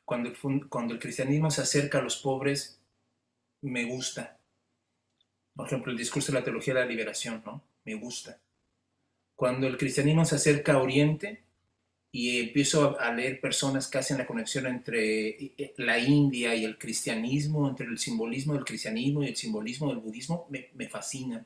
[0.05, 2.79] Cuando el cristianismo se acerca a los pobres,
[3.61, 4.37] me gusta,
[5.55, 7.61] por ejemplo, el discurso de la teología de la liberación, ¿no?
[7.83, 8.39] Me gusta.
[9.35, 11.43] cuando el cristianismo se acerca a Oriente
[12.15, 16.77] y empiezo a leer personas que hacen la conexión entre eh, la India y el
[16.77, 21.43] cristianismo, entre el simbolismo del cristianismo y el simbolismo del budismo, me, me fascina.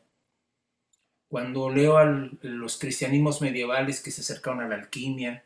[1.30, 2.03] Cuando leo a
[2.41, 5.45] los cristianismos medievales que se acercaron a la alquimia,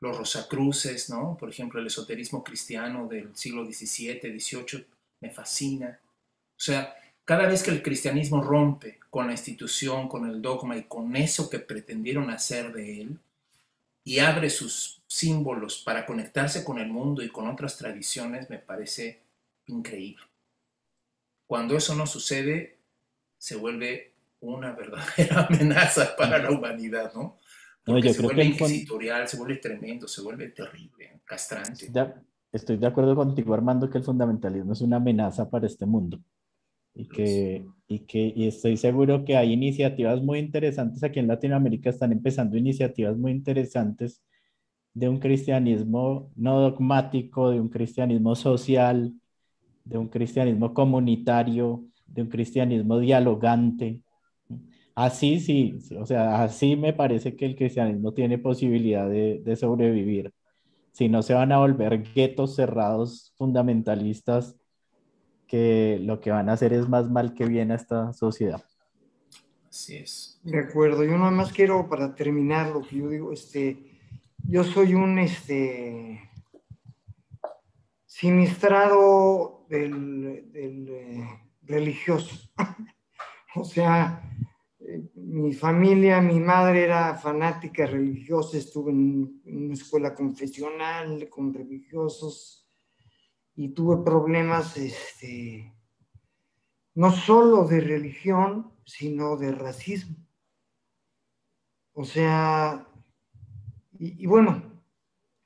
[0.00, 1.36] los rosacruces, ¿no?
[1.38, 4.84] Por ejemplo, el esoterismo cristiano del siglo XVII, XVIII,
[5.20, 6.00] me fascina.
[6.02, 10.82] O sea, cada vez que el cristianismo rompe con la institución, con el dogma y
[10.84, 13.18] con eso que pretendieron hacer de él,
[14.04, 19.22] y abre sus símbolos para conectarse con el mundo y con otras tradiciones, me parece
[19.66, 20.24] increíble.
[21.46, 22.78] Cuando eso no sucede,
[23.36, 27.38] se vuelve una verdadera amenaza para la humanidad, ¿no?
[27.84, 31.90] se vuelve inquisitorial, se vuelve tremendo, se vuelve terrible, castrante.
[32.52, 36.20] estoy de acuerdo contigo, Armando, que el fundamentalismo es una amenaza para este mundo.
[36.94, 41.90] Y que, y que y estoy seguro que hay iniciativas muy interesantes aquí en Latinoamérica,
[41.90, 44.22] están empezando iniciativas muy interesantes
[44.94, 49.14] de un cristianismo no dogmático, de un cristianismo social,
[49.84, 54.00] de un cristianismo comunitario, de un cristianismo dialogante,
[54.94, 60.32] Así sí, o sea, así me parece que el cristianismo tiene posibilidad de, de sobrevivir.
[60.92, 64.59] Si no se van a volver guetos cerrados fundamentalistas
[65.50, 68.62] que lo que van a hacer es más mal que bien a esta sociedad.
[69.68, 70.40] Así es.
[70.44, 71.02] De acuerdo.
[71.02, 73.98] Yo nada más quiero para terminar lo que yo digo, este,
[74.44, 76.20] yo soy un este
[78.06, 81.28] sinistrado del, del eh,
[81.62, 82.36] religioso.
[83.56, 84.22] o sea,
[85.14, 92.59] mi familia, mi madre era fanática religiosa, estuve en, una escuela confesional con religiosos
[93.60, 95.70] y tuve problemas, este,
[96.94, 100.16] no solo de religión, sino de racismo.
[101.92, 102.88] O sea,
[103.98, 104.62] y, bueno,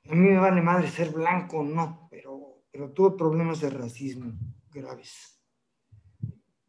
[0.09, 4.31] a mí me vale madre ser blanco no, pero, pero tuve problemas de racismo
[4.71, 5.37] graves.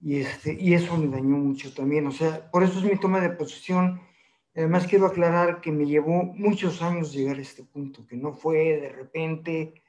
[0.01, 2.09] Y, este, y eso me dañó mucho también.
[2.09, 4.01] O sea, por eso es mi toma de posición.
[4.57, 8.81] Además, quiero aclarar que me llevó muchos años llegar a este punto, que no fue
[8.81, 9.86] de repente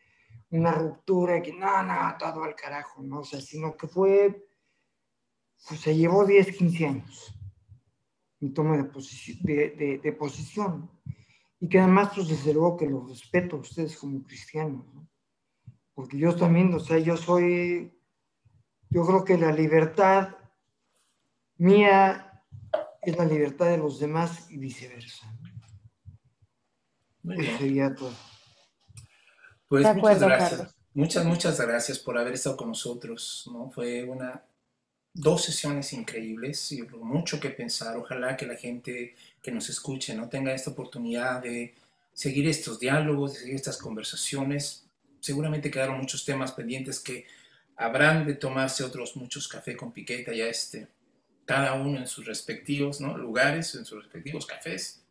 [0.50, 3.20] una ruptura, que no, no, todo al carajo, ¿no?
[3.20, 4.48] O sea, sino que fue,
[5.68, 7.34] pues se llevó 10, 15 años
[8.40, 10.92] mi toma de, posición, de, de, posición.
[11.60, 15.10] Y que además, pues desde luego que los respeto a ustedes como cristianos, ¿no?
[15.96, 17.92] Porque yo también, o sea, yo soy
[18.90, 20.38] yo creo que la libertad
[21.58, 22.44] mía
[23.02, 25.28] es la libertad de los demás y viceversa.
[27.24, 28.14] Eso sería todo.
[29.68, 30.76] Pues muchas gracias.
[30.94, 33.48] Muchas, muchas gracias por haber estado con nosotros.
[33.52, 33.70] ¿no?
[33.70, 34.44] Fue una,
[35.14, 37.98] dos sesiones increíbles y mucho que pensar.
[37.98, 41.76] Ojalá que la gente que nos escuche no tenga esta oportunidad de
[42.14, 44.86] seguir estos diálogos, de seguir estas conversaciones.
[45.20, 47.26] Seguramente quedaron muchos temas pendientes que
[47.76, 50.88] habrán de tomarse otros muchos café con piqueta ya este,
[51.46, 53.18] cada uno en sus respectivos ¿no?
[53.18, 55.04] lugares, en sus respectivos cafés.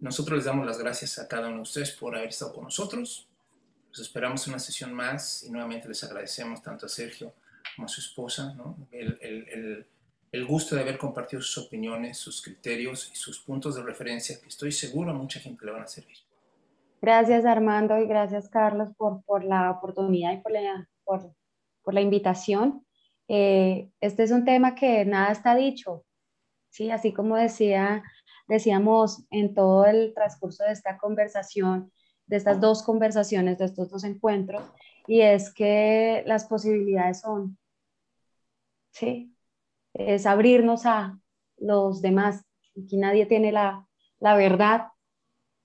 [0.00, 3.28] Nosotros les damos las gracias a cada uno de ustedes por haber estado con nosotros.
[3.92, 7.32] Los esperamos en una sesión más y nuevamente les agradecemos tanto a Sergio
[7.76, 8.76] como a su esposa ¿no?
[8.90, 9.86] el, el,
[10.32, 14.48] el, gusto de haber compartido sus opiniones, sus criterios y sus puntos de referencia que
[14.48, 16.16] estoy seguro a mucha gente le van a servir.
[17.00, 21.32] Gracias Armando y gracias Carlos por, por la oportunidad y por, la, por
[21.82, 22.86] por la invitación.
[23.28, 26.04] Eh, este es un tema que nada está dicho,
[26.70, 26.90] ¿sí?
[26.90, 28.02] Así como decía,
[28.48, 31.92] decíamos en todo el transcurso de esta conversación,
[32.26, 34.62] de estas dos conversaciones, de estos dos encuentros,
[35.06, 37.58] y es que las posibilidades son,
[38.90, 39.34] ¿sí?
[39.94, 41.18] Es abrirnos a
[41.58, 42.44] los demás.
[42.80, 43.86] Aquí nadie tiene la,
[44.20, 44.88] la verdad,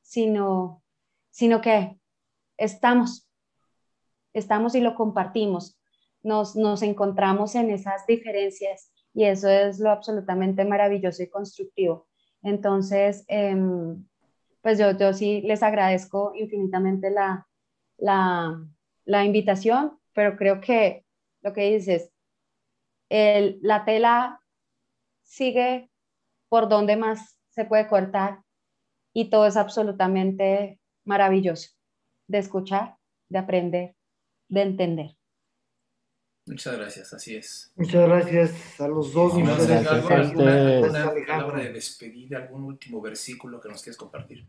[0.01, 0.83] sino,
[1.29, 1.99] sino que
[2.57, 3.29] estamos,
[4.33, 5.77] estamos y lo compartimos
[6.27, 12.07] nos, encontramos en esas diferencias y eso es lo absolutamente maravilloso y constructivo.
[12.43, 14.05] Entonces, em,
[14.61, 17.47] pues yo, sí les agradezco infinitamente la,
[17.97, 21.05] la, invitación, pero creo que
[21.41, 22.11] lo que dices,
[23.09, 24.41] la tela
[25.23, 25.89] sigue
[26.49, 28.41] por donde más se puede cortar
[29.13, 31.71] y todo es absolutamente maravilloso
[32.27, 32.97] de escuchar,
[33.29, 33.95] de aprender,
[34.49, 35.17] de entender.
[36.47, 37.71] Muchas gracias, así es.
[37.75, 39.33] Muchas gracias a los dos.
[39.33, 40.09] muchas gracias.
[40.09, 44.45] ¿Alguna, palabra de despedida, algún último versículo que nos quieres compartir?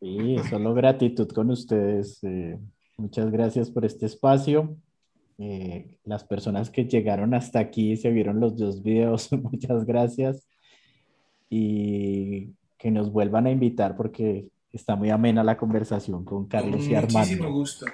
[0.00, 2.22] Sí, solo gratitud con ustedes.
[2.22, 2.58] Eh,
[2.96, 4.76] muchas gracias por este espacio.
[5.38, 10.46] Eh, las personas que llegaron hasta aquí se vieron los dos videos, muchas gracias.
[11.50, 16.94] Y que nos vuelvan a invitar porque está muy amena la conversación con Carlos y
[16.94, 17.18] Armando.
[17.18, 17.86] Muchísimo gusto.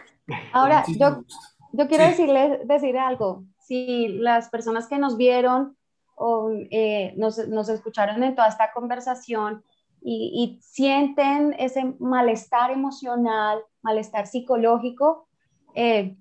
[0.53, 1.25] Ahora, yo,
[1.73, 3.45] yo quiero decirles decir algo.
[3.59, 5.77] Si las personas que nos vieron
[6.15, 9.62] o eh, nos, nos, escucharon en toda esta conversación
[10.01, 15.28] y, y, sienten ese malestar emocional, malestar psicológico,
[15.74, 16.16] eh,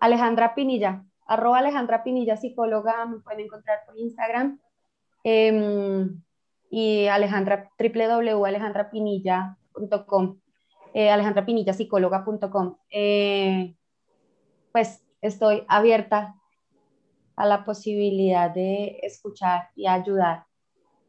[0.00, 4.60] Alejandra Pinilla, arroba Alejandra Pinilla, psicóloga, me pueden encontrar por Instagram.
[5.24, 6.08] Eh,
[6.70, 10.40] y Alejandra, www.alejandrapinilla.com,
[10.94, 12.76] eh, alejandrapinillasicóloga.com.
[12.90, 13.74] Eh,
[14.78, 16.36] pues estoy abierta
[17.34, 20.44] a la posibilidad de escuchar y ayudar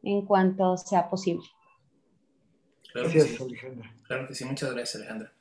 [0.02, 1.46] en cuanto sea posible.
[2.92, 3.94] Claro que sí, Alejandra.
[4.08, 5.32] Claro que sí, muchas gracias, Alejandra.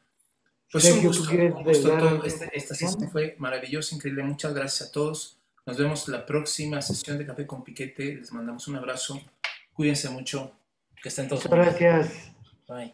[0.71, 2.23] Pues un gusto, un gusto todo.
[2.23, 4.21] Este, esta sesión fue maravillosa, increíble.
[4.21, 5.39] Muchas gracias a todos.
[5.65, 8.17] Nos vemos la próxima sesión de Café con Piquete.
[8.17, 9.19] Les mandamos un abrazo.
[9.73, 10.51] Cuídense mucho.
[11.01, 11.45] Que estén todos.
[11.49, 12.31] Muchas gracias.
[12.67, 12.93] Bye.